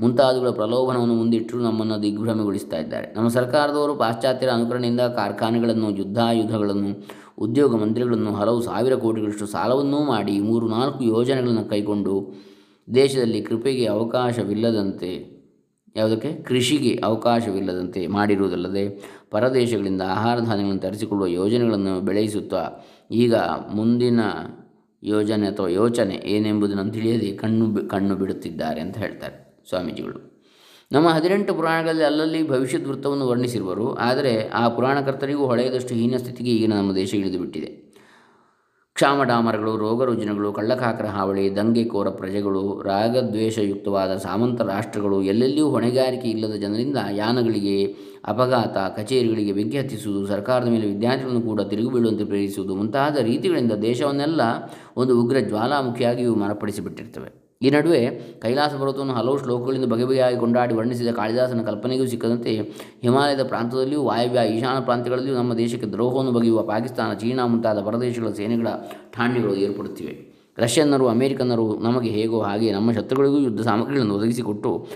ಮುಂತಾದವುಗಳ 0.00 0.50
ಪ್ರಲೋಭನವನ್ನು 0.50 1.14
ಮುಂದಿಟ್ಟರು 1.14 1.60
ನಮ್ಮನ್ನು 1.60 2.02
ದಿಗ್ಭ್ರಮೆಗೊಳಿಸ್ತಾ 2.02 2.76
ಇದ್ದಾರೆ. 2.76 3.14
ನಮ್ಮ 3.16 3.28
ಸರ್ಕಾರದವರು 3.28 3.94
ಪಾಶ್ಚಾತ್ಯರ 3.94 4.50
ಅನುಕರಣೆಯಿಂದ 4.50 5.00
ಕಾರ್ಖಾನೆಗಳನ್ನು, 5.00 5.90
ಯುದ್ಧಾಯುಧಗಳನ್ನು, 5.90 6.92
ಉದ್ಯೋಗ 7.38 7.74
ಮಂದಿರಗಳನ್ನು 7.74 8.34
ಹಲವು 8.34 8.60
ಸಾವಿರ 8.62 8.94
ಕೋಟಿಗಳಷ್ಟು 8.94 9.46
ಸಾಲವನ್ನೂ 9.46 9.98
ಮಾಡಿ 10.04 10.40
ಮೂರು 10.40 10.68
ನಾಲ್ಕು 10.68 11.04
ಯೋಜನೆಗಳನ್ನು 11.04 11.64
ಕೈಗೊಂಡು 11.64 12.14
ದೇಶದಲ್ಲಿ 12.94 13.40
ಕೃಪೆಗೆ 13.42 13.86
ಅವಕಾಶವಿಲ್ಲದಂತೆ, 13.86 15.10
ಯಾವುದಕ್ಕೆ? 15.96 16.32
ಕೃಷಿಗೆ 16.42 17.00
ಅವಕಾಶವಿಲ್ಲದಂತೆ 17.04 18.06
ಮಾಡಿರುವುದಲ್ಲದೆ, 18.06 18.84
ಪರದೇಶಗಳಿಂದ 19.30 20.02
ಆಹಾರ 20.02 20.38
ಧಾನ್ಯಗಳನ್ನು 20.40 20.80
ತರಿಸಿಕೊಳ್ಳುವ 20.80 21.28
ಯೋಜನೆಗಳನ್ನು 21.28 22.00
ಬೆಳೆಯಿಸುತ್ತಾ 22.00 22.62
ಈಗ 23.10 23.34
ಮುಂದಿನ 23.74 24.20
ಯೋಜನೆ 25.02 25.46
ಅಥವಾ 25.46 25.68
ಯೋಚನೆ 25.68 26.14
ಏನೆಂಬುದನ್ನು 26.14 26.92
ತಿಳಿಯದೆ 26.92 27.28
ಕಣ್ಣು 27.36 27.88
ಕಣ್ಣು 27.88 28.16
ಬಿಡುತ್ತಿದ್ದಾರೆ 28.16 28.80
ಅಂತ 28.80 28.98
ಹೇಳ್ತಾರೆ 28.98 29.64
ಸ್ವಾಮೀಜಿಗಳು. 29.68 30.18
ನಮ್ಮ 30.92 31.08
ಹದಿನೆಂಟು 31.08 31.54
ಪುರಾಣಗಳಲ್ಲಿ 31.54 32.04
ಅಲ್ಲಲ್ಲಿ 32.04 32.48
ಭವಿಷ್ಯದ 32.48 32.86
ವೃತ್ತವನ್ನು 32.86 33.26
ವರ್ಣಿಸಿರುವರು, 33.28 33.94
ಆದರೆ 33.94 34.48
ಆ 34.48 34.68
ಪುರಾಣಕರ್ತರಿಗೂ 34.68 35.46
ಹೊಳೆಯದಷ್ಟು 35.46 35.94
ಹೀನ 35.94 36.16
ಸ್ಥಿತಿಗೆ 36.16 36.50
ಈಗಿನ 36.50 36.72
ನಮ್ಮ 36.72 36.94
ದೇಶ 36.94 37.14
ಇಳಿದು 37.14 37.38
ಬಿಟ್ಟಿದೆ. 37.38 37.70
ಕ್ಷಾಮಡಾಮರಗಳು, 38.98 39.76
ರೋಗರುಜಿನಗಳು, 39.76 40.52
ಕಳ್ಳಕಾಕರ 40.52 41.06
ಹಾವಳಿ 41.06 41.56
ದಂಗೆಕೋರ 41.56 42.08
ಪ್ರಜೆಗಳು, 42.10 42.82
ರಾಗದ್ವೇಷಯುಕ್ತವಾದ 42.82 44.16
ಸಾಮಂತ 44.16 44.60
ರಾಷ್ಟ್ರಗಳು 44.60 45.22
ಎಲ್ಲೆಲ್ಲಿಯೂ 45.22 45.68
ಹೊಣೆಗಾರಿಕೆ 45.68 46.28
ಇಲ್ಲದ 46.28 46.54
ಜನರಿಂದ 46.54 46.96
ಯಾನಗಳಿಗೆ 47.10 47.96
ಅಪಘಾತ, 48.24 48.76
ಕಚೇರಿಗಳಿಗೆ 48.96 49.52
ಬೆಂಕಿ 49.52 49.78
ಹತ್ತಿಸುವುದು, 49.78 50.26
ಸರ್ಕಾರದ 50.26 50.68
ಮೇಲೆ 50.68 50.86
ವಿದ್ಯಾರ್ಥಿಗಳನ್ನು 50.86 51.40
ಕೂಡ 51.40 51.60
ತಿರುಗಿ 51.60 51.88
ಬೀಳುವಂತೆ 51.88 52.24
ಪ್ರೇರಿಸುವುದು 52.24 52.74
ಮುಂತಾದ 52.74 53.16
ರೀತಿಗಳಿಂದ 53.16 53.72
ದೇಶವನ್ನೆಲ್ಲ 53.72 54.40
ಒಂದು 54.96 55.22
ಉಗ್ರ 55.22 55.40
ಜ್ವಾಲಾಮುಖಿಯಾಗಿ 55.40 56.22
ಇವು 56.22 56.34
ಮರಪಡಿಸಿಬಿಟ್ಟಿರ್ತವೆ. 56.34 57.47
ಈ 57.62 57.70
ನಡುವೆ 57.70 58.00
ಕೈಲಾಸ 58.42 58.72
ಪರ್ವತವನ್ನು 58.72 59.14
ಹಲವು 59.14 59.38
ಶ್ಲೋಕಗಳಿಂದ 59.38 59.84
ಬಗೆಬಗೆಯಾಗಿ 59.84 60.36
ಕೊಂಡಾಡಿ 60.36 60.74
ವರ್ಣಿಸಿದ 60.74 61.10
ಕಾಳಿದಾಸನ 61.10 61.62
ಕಲ್ಪನೆಗೂ 61.62 62.06
ಸಿಕ್ಕದಂತೆ 62.06 62.52
ಹಿಮಾಲಯದ 63.02 63.42
ಪ್ರಾಂತದಲ್ಲಿಯೂ 63.42 64.02
ವಾಯವ್ಯ 64.02 64.44
ಈಶಾನ್ಯ 64.56 64.84
ಪ್ರಾಂತ್ಯಗಳಲ್ಲಿಯೂ 64.84 65.36
ನಮ್ಮ 65.36 65.54
ದೇಶಕ್ಕೆ 65.54 65.86
ದ್ರೋಹವನ್ನು 65.86 66.32
ಬಗೆಯುವ 66.32 66.62
ಪಾಕಿಸ್ತಾನ, 66.62 67.14
ಚೀನಾ 67.14 67.46
ಮುಂತಾದ 67.46 67.80
ಪರದೇಶಗಳ 67.80 68.30
ಸೇನೆಗಳ 68.30 68.68
ಠಾಣ್ಯಗಳು 69.16 69.54
ಏರ್ಪಡುತ್ತಿವೆ. 69.54 70.14
ರಷ್ಯನ್ನರು, 70.58 71.08
ಅಮೆರಿಕನ್ನರು 71.08 71.78
ನಮಗೆ 71.78 72.10
ಹೇಗೋ 72.10 72.40
ಹಾಗೆ 72.40 72.72
ನಮ್ಮ 72.72 72.92
ಶತ್ರುಗಳಿಗೂ 72.92 73.38
ಯುದ್ಧ 73.38 73.60
ಸಾಮಗ್ರಿಗಳನ್ನು 73.60 74.14
ಒದಗಿಸಿಕೊಟ್ಟು 74.14 74.88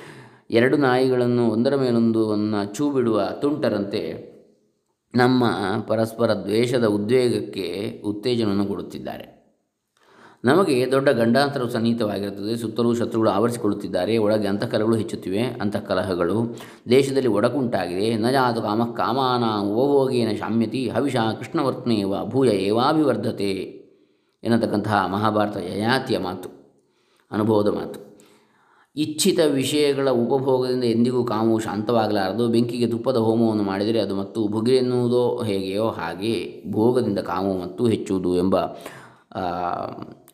ಎರಡು 0.50 0.76
ನಾಯಿಗಳನ್ನು 0.76 1.48
ಒಂದರ 1.48 1.74
ಮೇಲೊಂದು 1.76 2.22
ಚೂ 2.74 2.90
ಬಿಡುವ 2.90 3.20
ತುಂಟರಂತೆ 3.42 4.02
ನಮ್ಮ 5.14 5.44
ಪರಸ್ಪರ 5.88 6.32
ದ್ವೇಷದ 6.34 6.86
ಉದ್ವೇಗಕ್ಕೆ 6.86 7.68
ಉತ್ತೇಜನವನ್ನು 8.04 8.64
ಕೊಡುತ್ತಿದ್ದಾರೆ. 8.64 9.41
ನಮಗೆ 10.44 10.76
ದೊಡ್ಡ 10.92 11.08
ಗಂಡಾಂತರವು 11.08 11.70
ಸನ್ನಿಹಿತವಾಗಿರುತ್ತದೆ. 11.70 12.56
ಸುತ್ತಲೂ 12.56 12.94
ಶತ್ರುಗಳು 12.94 13.30
ಆವರಿಸಿಕೊಳ್ಳುತ್ತಿದ್ದಾರೆ. 13.30 14.18
ಒಳಗೆ 14.18 14.46
ಅಂತಃಕಲಗಳು 14.46 14.96
ಹೆಚ್ಚುತ್ತಿವೆ. 14.96 15.42
ಅಂತಃಕಲಹಗಳು 15.42 16.36
ದೇಶದಲ್ಲಿ 16.90 17.28
ಒಡಕುಂಟಾಗಿದೆ. 17.28 18.16
ನ 18.16 18.30
ಜಾತು 18.30 18.62
ಕಾಮ 18.62 18.84
ಕಾಮಾನ 18.84 19.44
ಓವೋಗೇನ 19.66 20.30
ಶಾಮ್ಯತಿ 20.36 20.88
ಹವಿಷ 20.88 21.16
ಕೃಷ್ಣವರ್ತ್ನೇವ 21.16 22.24
ಭೂಯ 22.24 22.48
ಏವಾಭಿವರ್ಧತೆ 22.48 23.52
ಎನ್ನತಕ್ಕಂತಹ 24.42 25.06
ಮಹಾಭಾರತ 25.06 25.56
ಯಯಾತಿಯ 25.56 26.18
ಮಾತು, 26.18 26.48
ಅನುಭವದ 27.30 27.68
ಮಾತು. 27.68 27.98
ಇಚ್ಛಿತ 28.96 29.40
ವಿಷಯಗಳ 29.52 30.08
ಉಪಭೋಗದಿಂದ 30.10 30.84
ಎಂದಿಗೂ 30.84 31.24
ಕಾಮವು 31.24 31.58
ಶಾಂತವಾಗಲಾರದು. 31.58 32.48
ಬೆಂಕಿಗೆ 32.48 32.86
ತುಪ್ಪದ 32.86 33.16
ಹೋಮವನ್ನು 33.16 33.62
ಮಾಡಿದರೆ 33.62 34.00
ಅದು 34.00 34.14
ಮತ್ತು 34.16 34.48
ಭುಗೆ 34.48 34.74
ಎನ್ನುವುದೋ 34.76 35.42
ಹೇಗೆಯೋ 35.44 35.86
ಹಾಗೆ 35.88 36.34
ಭೋಗದಿಂದ 36.70 37.18
ಕಾಮವು 37.18 37.62
ಮತ್ತು 37.62 37.86
ಹೆಚ್ಚುವುದು 37.86 38.36
ಎಂಬ 38.36 38.56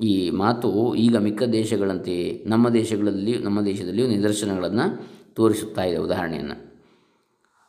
ಈ 0.00 0.30
ಮಾತು 0.30 0.94
ಈಗ 0.94 1.16
ಮಿಕ್ಕ 1.16 1.42
ದೇಶಗಳಂತೆ 1.42 2.44
ನಮ್ಮ 2.46 2.68
ದೇಶಗಳಲ್ಲಿ, 2.68 3.38
ನಮ್ಮ 3.38 3.60
ದೇಶದಲ್ಲಿಯೂ 3.60 4.08
ನಿದರ್ಶನಗಳನ್ನು 4.08 5.08
ತೋರಿಸುತ್ತಾ 5.34 5.84
ಇದೆ 5.84 5.96
ಉದಾಹರಣೆಯನ್ನು. 5.96 6.68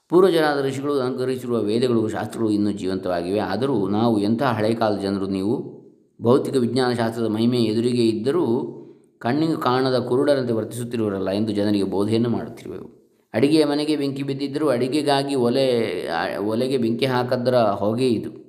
ಪೂರ್ವಜರಾದ 0.09 0.65
ಋಷಿಗಳು 0.65 0.99
ಅಲಂಕರಿಸಿರುವ 0.99 1.59
ವೇದಗಳು, 1.59 2.09
ಶಾಸ್ತ್ರಗಳು 2.09 2.49
ಇನ್ನೂ 2.49 2.71
ಜೀವಂತವಾಗಿವೆ. 2.71 3.39
ಆದರೂ 3.39 3.87
ನಾವು 3.87 4.19
ಎಂಥ 4.19 4.43
ಹಳೆ 4.43 4.73
ಕಾಲದ 4.73 4.99
ಜನರು 4.99 5.27
ನೀವು? 5.27 5.79
ಭೌತಿಕ 6.21 6.55
ವಿಜ್ಞಾನ 6.55 6.93
ಶಾಸ್ತ್ರದ 6.93 7.25
ಮಹಿಮೆ 7.25 7.63
ಎದುರಿಗೆ 7.63 8.07
ಇದ್ದರೂ 8.07 8.75
ಕಣ್ಣಿಗೆ 9.19 9.61
ಕಾಣದ 9.61 9.99
ಕುರುಡರಂತೆ 9.99 10.53
ವರ್ತಿಸುತ್ತಿರುವರಲ್ಲ 10.53 11.29
ಎಂದು 11.29 11.51
ಜನರಿಗೆ 11.51 11.83
ಬೋಧೆಯನ್ನು 11.83 12.29
ಮಾಡುತ್ತಿರುವೆವು. 12.29 12.99
ಅಡಿಗೆಯ 13.33 13.65
ಮನೆಗೆ 13.65 13.95
ಬೆಂಕಿ 13.95 14.23
ಬಿದ್ದಿದ್ದರೂ 14.23 14.67
ಅಡಿಗೆಗಾಗಿ 14.67 15.35
ಒಲೆ 15.35 16.07
ಒಲೆಗೆ 16.37 16.77
ಬೆಂಕಿ 16.77 17.05
ಹಾಕದರ 17.05 17.55
ಹೊಗೆ 17.55 18.09
ಇದು. 18.09 18.48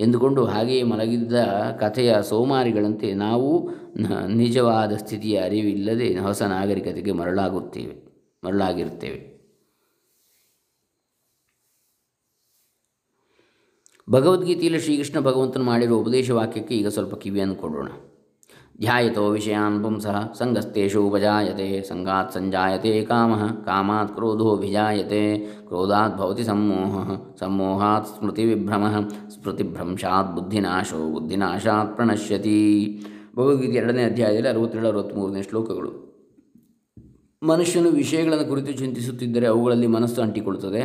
ಎಂದುಕೊಂಡು 0.00 0.44
ಹಾಗೆಯೇ 0.44 0.82
ಮಲಗಿದ್ದ 0.82 1.34
ಕಥೆಯ 1.80 2.10
ಸೋಮಾರಿಗಳಂತೆ 2.28 3.08
ನಾವು 3.14 3.50
ನಿಜವಾದ 4.34 4.92
ಸ್ಥಿತಿಯ 4.96 5.36
ಅರಿವಿಲ್ಲದೆ 5.40 6.08
ಹೊಸ 6.18 6.42
ನಾಗರಿಕತೆಗೆ 6.42 7.12
ಮರಳಾಗುತ್ತೇವೆ, 7.12 7.96
ಮರಳಾಗಿರುತ್ತೇವೆ. 8.44 9.20
ಭಗವದ್ಗೀತೆಯಲ್ಲಿ 14.08 14.80
ಶ್ರೀಕೃಷ್ಣ 14.80 15.18
ಭಗವಂತನು 15.20 15.64
ಮಾಡಿರುವ 15.64 15.98
ಉಪದೇಶ 15.98 16.30
ವಾಕ್ಯಕ್ಕೆ 16.30 16.74
ಈಗ 16.74 16.88
ಸ್ವಲ್ಪ 16.88 17.14
ಕಿವಿಯನ್ನು 17.14 17.56
ಕೊಡೋಣ. 17.56 17.90
ಧ್ಯಾಯತೋ 18.80 19.30
ವಿಷಯಾನ್ 19.30 19.84
ಪುಂಸಃ 19.84 20.32
ಸಂಗಸ್ತೇಷು 20.32 21.02
ಉಪಜಾಯತೆ 21.02 21.82
ಸಂಗಾತ್ 21.82 22.32
ಸಂಜಾಯತೆ 22.32 23.04
ಕಾಮ 23.04 23.34
ಕಾಮಾತ್ 23.66 24.14
ಕ್ರೋಧೋ 24.14 24.56
ವಿಜಾಯತೆ 24.56 25.38
ಕ್ರೋಧಾತ್ 25.38 26.16
ಭವತಿ 26.18 26.44
ಸಮ್ಮೋಹ 26.44 27.10
ಸಮ್ಮೋಹಾತ್ 27.40 28.06
ಸ್ಮೃತಿವಿಭ್ರಮ 28.06 28.84
ಸ್ಮೃತಿಭ್ರಂಶಾತ್ 29.28 30.36
ಬುದ್ಧಿನಾಶೋ 30.36 31.12
ಬುದ್ಧಿನಾಶಾತ್ 31.12 31.94
ಪ್ರಣಶ್ಯತಿ 31.96 32.58
ಭಗವದ್ಗೀತೆ 33.36 33.78
ಎರಡನೇ 33.78 34.02
ಅಧ್ಯಾಯದಲ್ಲಿ 34.02 34.48
ಅರವತ್ತೇಳು 34.48 34.88
ಅರವತ್ತ್ಮೂರನೇ 34.88 35.42
ಶ್ಲೋಕಗಳು. 35.42 35.90
ಮನುಷ್ಯನು 37.42 37.90
ವಿಷಯಗಳನ್ನು 37.90 38.48
ಕುರಿತು 38.48 38.72
ಚಿಂತಿಸುತ್ತಿದ್ದರೆ 38.72 39.46
ಅವುಗಳಲ್ಲಿ 39.46 39.86
ಮನಸ್ಸು 39.86 40.22
ಅಂಟಿಕೊಳ್ಳುತ್ತದೆ. 40.22 40.82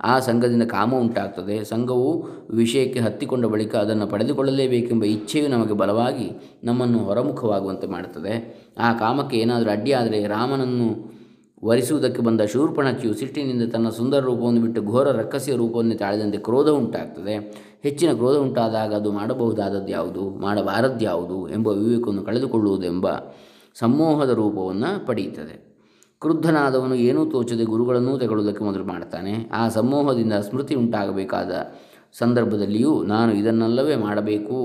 ಆ 0.00 0.20
ಸಂಘದಿಂದ 0.20 0.62
ಕಾಮ 0.62 0.94
ಉಂಟಾಗ್ತದೆ. 0.94 1.64
ಸಂಘವು 1.64 2.28
ವಿಷಯಕ್ಕೆ 2.50 3.00
ಹತ್ತಿಕೊಂಡ 3.00 3.46
ಬಳಿಕ 3.46 3.76
ಅದನ್ನು 3.76 4.06
ಪಡೆದುಕೊಳ್ಳಲೇಬೇಕೆಂಬ 4.06 5.04
ಇಚ್ಛೆಯು 5.04 5.48
ನಮಗೆ 5.48 5.72
ಬಲವಾಗಿ 5.72 6.58
ನಮ್ಮನ್ನು 6.64 6.98
ಹೊರಮುಖವಾಗುವಂತೆ 6.98 7.86
ಮಾಡುತ್ತದೆ. 7.86 8.66
ಆ 8.78 8.92
ಕಾಮಕ್ಕೆ 8.92 9.36
ಏನಾದರೂ 9.36 9.70
ಅಡ್ಡಿಯಾದರೆ 9.70 10.26
ರಾಮನನ್ನು 10.26 11.16
ವರಿಸುವುದಕ್ಕೆ 11.64 12.22
ಬಂದ 12.22 12.40
ಶೂರ್ಪಣಕ್ಕಿಯು 12.40 13.14
ಸಿಟ್ಟಿನಿಂದ 13.14 13.70
ತನ್ನ 13.70 13.88
ಸುಂದರ 13.88 14.18
ರೂಪವನ್ನು 14.18 14.60
ಬಿಟ್ಟು 14.60 14.82
ಘೋರ 14.82 15.10
ರಕ್ಕಸಿಯ 15.10 15.56
ರೂಪವನ್ನು 15.56 15.94
ತಾಳಿದಂತೆ 15.94 16.38
ಕ್ರೋಧ 16.38 16.68
ಉಂಟಾಗ್ತದೆ. 16.68 17.66
ಹೆಚ್ಚಿನ 17.82 18.12
ಕ್ರೋಧ 18.12 18.36
ಉಂಟಾದಾಗ 18.36 18.94
ಅದು 18.94 19.12
ಮಾಡಬಹುದಾದದ್ದು 19.12 19.88
ಯಾವುದು? 19.88 20.30
ಮಾಡಬಾರದ್ದು 20.30 21.04
ಯಾವುದು 21.04 21.48
ಎಂಬ 21.48 21.68
ವಿವೇಕವನ್ನು 21.68 22.22
ಕಳೆದುಕೊಳ್ಳುವುದೆಂಬ 22.22 23.06
ಸಮೂಹದ 23.74 24.30
ರೂಪವನ್ನು 24.30 25.06
ಪಡೆಯುತ್ತದೆ. 25.06 25.65
ಕ್ರುದ್ಧನಾದವನು 26.20 26.94
ಏನೂ 26.94 27.26
ತೋಚದೆ 27.26 27.64
ಗುರುಗಳನ್ನೂ 27.64 28.18
ತೆಗೊಳ್ಳುವುದಕ್ಕೆ 28.18 28.64
ಮೊದಲು 28.64 28.84
ಮಾಡ್ತಾನೆ. 28.84 29.48
ಆ 29.52 29.68
ಸಮೂಹದಿಂದ 29.68 30.32
ಸ್ಮೃತಿ 30.32 30.74
ಉಂಟಾಗಬೇಕಾದ 30.74 31.52
ಸಂದರ್ಭದಲ್ಲಿಯೂ 32.12 33.02
ನಾನು 33.02 33.32
ಇದನ್ನಲ್ಲವೇ 33.34 33.96
ಮಾಡಬೇಕು 33.96 34.58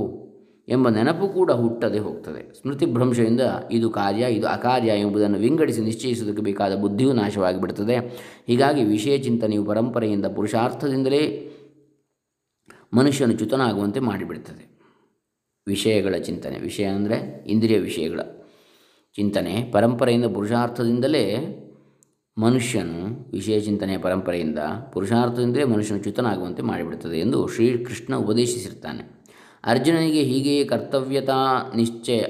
ಎಂಬ 0.70 0.90
ನೆನಪು 0.90 1.28
ಕೂಡ 1.28 1.52
ಹುಟ್ಟದೆ 1.52 2.00
ಹೋಗ್ತದೆ. 2.00 2.42
ಸ್ಮೃತಿ 2.62 2.86
ಭ್ರಂಶದಿಂದ 2.86 3.42
ಇದು 3.72 3.90
ಕಾರ್ಯ, 3.90 4.24
ಇದು 4.34 4.48
ಅಕಾರ್ಯ 4.48 4.92
ಎಂಬುದನ್ನು 5.00 5.38
ವಿಂಗಡಿಸಿ 5.38 5.82
ನಿಶ್ಚಯಿಸುವುದಕ್ಕೆ 5.82 6.44
ಬೇಕಾದ 6.44 6.76
ಬುದ್ಧಿಯೂ 6.76 7.14
ನಾಶವಾಗಿಬಿಡುತ್ತದೆ 7.14 7.98
ಹೀಗಾಗಿ 8.48 8.84
ವಿಷಯ 8.84 9.18
ಚಿಂತನೆಯು 9.18 9.66
ಪರಂಪರೆಯಿಂದ 9.66 10.26
ಪುರುಷಾರ್ಥದಿಂದಲೇ 10.26 11.24
ಮನುಷ್ಯನು 12.94 13.34
ಚ್ಯುತನಾಗುವಂತೆ 13.34 14.00
ಮಾಡಿಬಿಡುತ್ತದೆ. 14.00 14.64
ವಿಷಯಗಳ 15.68 16.16
ಚಿಂತನೆ, 16.16 16.60
ವಿಷಯ 16.60 16.86
ಅಂದರೆ 16.86 17.46
ಇಂದ್ರಿಯ 17.48 17.80
ವಿಷಯಗಳ 17.80 18.20
ಚಿಂತನೆ 19.16 19.70
ಪರಂಪರೆಯಿಂದ 19.72 20.26
ಪುರುಷಾರ್ಥದಿಂದಲೇ 20.26 21.48
ಮನುಷ್ಯನು 22.38 23.32
ವಿಷಯ 23.32 23.60
ಚಿಂತನೆಯ 23.60 23.98
ಪರಂಪರೆಯಿಂದ 23.98 24.60
ಪುರುಷಾರ್ಥದಿಂದಲೇ 24.94 25.64
ಮನುಷ್ಯನು 25.64 26.02
ಚ್ಯುತನಾಗುವಂತೆ 26.02 26.62
ಮಾಡಿಬಿಡುತ್ತದೆ 26.62 27.20
ಎಂದು 27.20 27.48
ಶ್ರೀಕೃಷ್ಣ 27.48 28.16
ಉಪದೇಶಿಸಿರ್ತಾನೆ. 28.16 29.22
ಅರ್ಜುನನಿಗೆ 29.64 30.24
ಹೀಗೆಯೇ 30.24 30.64
ಕರ್ತವ್ಯತಾ 30.64 31.72
ನಿಶ್ಚಯ 31.76 32.22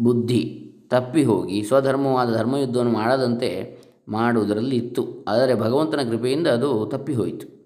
ಬುದ್ಧಿ 0.00 0.64
ತಪ್ಪಿ 0.90 1.24
ಹೋಗಿ 1.24 1.62
ಸ್ವಧರ್ಮವಾದ 1.62 2.36
ಧರ್ಮಯುದ್ಧವನ್ನು 2.36 2.92
ಮಾಡದಂತೆ 2.92 3.78
ಮಾಡುವುದರಲ್ಲಿ 4.08 4.76
ಇತ್ತು 4.76 5.24
ಆದರೆ 5.28 5.54
ಭಗವಂತನ 5.54 6.00
ಕೃಪೆಯಿಂದ 6.10 6.46
ಅದು 6.46 6.86
ತಪ್ಪಿ 6.86 7.14
ಹೋಯಿತು. 7.14 7.57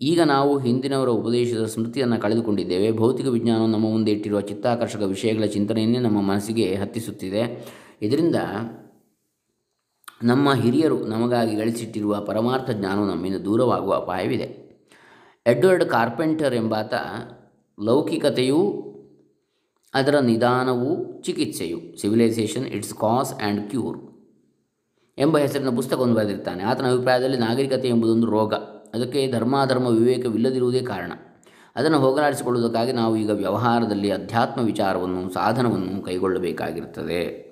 ಈಗ 0.00 0.20
ನಾವು 0.22 0.58
ಹಿಂದಿನವರ 0.58 1.08
ಉಪದೇಶದ 1.08 1.64
ಸ್ಮೃತಿಯನ್ನು 1.64 2.20
ಕಳೆದುಕೊಂಡಿದ್ದೇವೆ. 2.20 2.92
ಭೌತಿಕ 2.92 3.26
ವಿಜ್ಞಾನವು 3.26 3.66
ನಮ್ಮ 3.66 3.84
ಮುಂದೆ 3.84 4.12
ಇಟ್ಟಿರುವ 4.12 4.40
ಚಿತ್ತಾಕರ್ಷಕ 4.40 5.02
ವಿಷಯಗಳ 5.02 5.44
ಚಿಂತನೆಯನ್ನೇ 5.44 5.98
ನಮ್ಮ 5.98 6.20
ಮನಸ್ಸಿಗೆ 6.20 6.74
ಹತ್ತಿಸುತ್ತಿದೆ. 6.74 7.66
ಇದರಿಂದ 8.02 8.36
ನಮ್ಮ 10.24 10.52
ಹಿರಿಯರು 10.52 11.06
ನಮಗಾಗಿ 11.06 11.56
ಗಳಿಸಿಟ್ಟಿರುವ 11.56 12.20
ಪರಮಾರ್ಥ 12.20 12.70
ಜ್ಞಾನವು 12.70 13.06
ನಮ್ಮಿಂದ 13.06 13.36
ದೂರವಾಗುವ 13.36 13.94
ಅಪಾಯವಿದೆ. 13.94 14.68
ಎಡ್ವರ್ಡ್ 15.46 15.84
ಕಾರ್ಪೆಂಟರ್ 15.84 16.54
ಎಂಬಾತ 16.54 16.94
ಲೌಕಿಕತೆಯು 17.84 18.88
ಅದರ 19.94 20.18
ನಿಧಾನವು 20.18 21.22
ಚಿಕಿತ್ಸೆಯು 21.22 22.00
civilisation 22.00 22.66
its 22.66 22.94
cause 22.94 23.34
and 23.34 23.70
cure 23.70 23.98
ಎಂಬ 25.18 25.38
ಹೆಸರಿನ 25.38 25.68
ಪುಸ್ತಕವನ್ನು 25.68 26.14
ಬರೆದಿರ್ತಾನೆ. 26.14 26.62
ಆತನ 26.62 26.92
ಅಭಿಪ್ರಾಯದಲ್ಲಿ 26.92 27.36
ನಾಗರಿಕತೆ 27.36 27.88
ಎಂಬುದೊಂದು 27.88 28.26
ರೋಗ. 28.26 28.54
ಅದಕ್ಕೆ 28.94 29.32
ಧರ್ಮಾಧರ್ಮ 29.32 29.86
ವಿವೇಕವಿಲ್ಲದಿರುವುದೇ 29.86 30.80
ಕಾರಣ. 30.80 31.12
ಅದನ್ನು 31.76 31.98
ಹೋಗಲಾಡಿಸಿಕೊಳ್ಳುವುದಕ್ಕಾಗಿ 31.98 32.92
ನಾವು 32.92 33.16
ಈಗ 33.16 33.30
ವ್ಯವಹಾರದಲ್ಲಿ 33.30 34.10
ಅಧ್ಯಾತ್ಮ 34.10 34.60
ವಿಚಾರವನ್ನು, 34.60 35.30
ಸಾಧನವನ್ನು 35.30 36.02
ಕೈಗೊಳ್ಳಬೇಕಾಗಿರುತ್ತದೆ. 36.02 37.48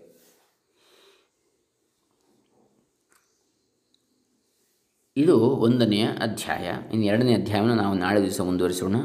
ಇದು 5.16 5.40
ಒಂದನೆಯ 5.40 6.04
ಅಧ್ಯಾಯ. 6.04 6.72
ಇನ್ನು 6.92 7.06
ಎರಡನೇ 7.06 7.34
ಅಧ್ಯಾಯವನ್ನು 7.34 7.74
ನಾವು 7.74 7.94
ನಾಳೆ 7.94 8.22
ದಿವಸ 8.22 8.40
ಮುಂದುವರಿಸೋಣ. 8.40 8.96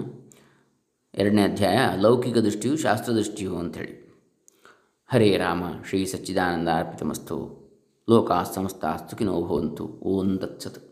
ಎರಡನೇ 1.14 1.44
ಅಧ್ಯಾಯ, 1.44 1.78
ಲೌಕಿಕ 1.98 2.38
ದೃಷ್ಟಿಯು 2.38 2.78
ಶಾಸ್ತ್ರದೃಷ್ಟಿಯು 2.78 3.58
ಅಂಥೇಳಿ. 3.58 4.12
ಹರೇ 5.08 5.38
ರಾಮ, 5.38 5.64
ಶ್ರೀ 5.90 6.06
ಸಚ್ಚಿದಾನಂದ 6.06 6.70
ಅರ್ಪಿತಮಸ್ತು, 6.70 7.62
ಲೋಕಾ 8.10 8.44
ಸಮಸ್ತ 8.44 8.86
ಭವಂತು, 9.22 9.86
ಓಂ 9.86 10.38
ತತ್ಸತ್. 10.38 10.91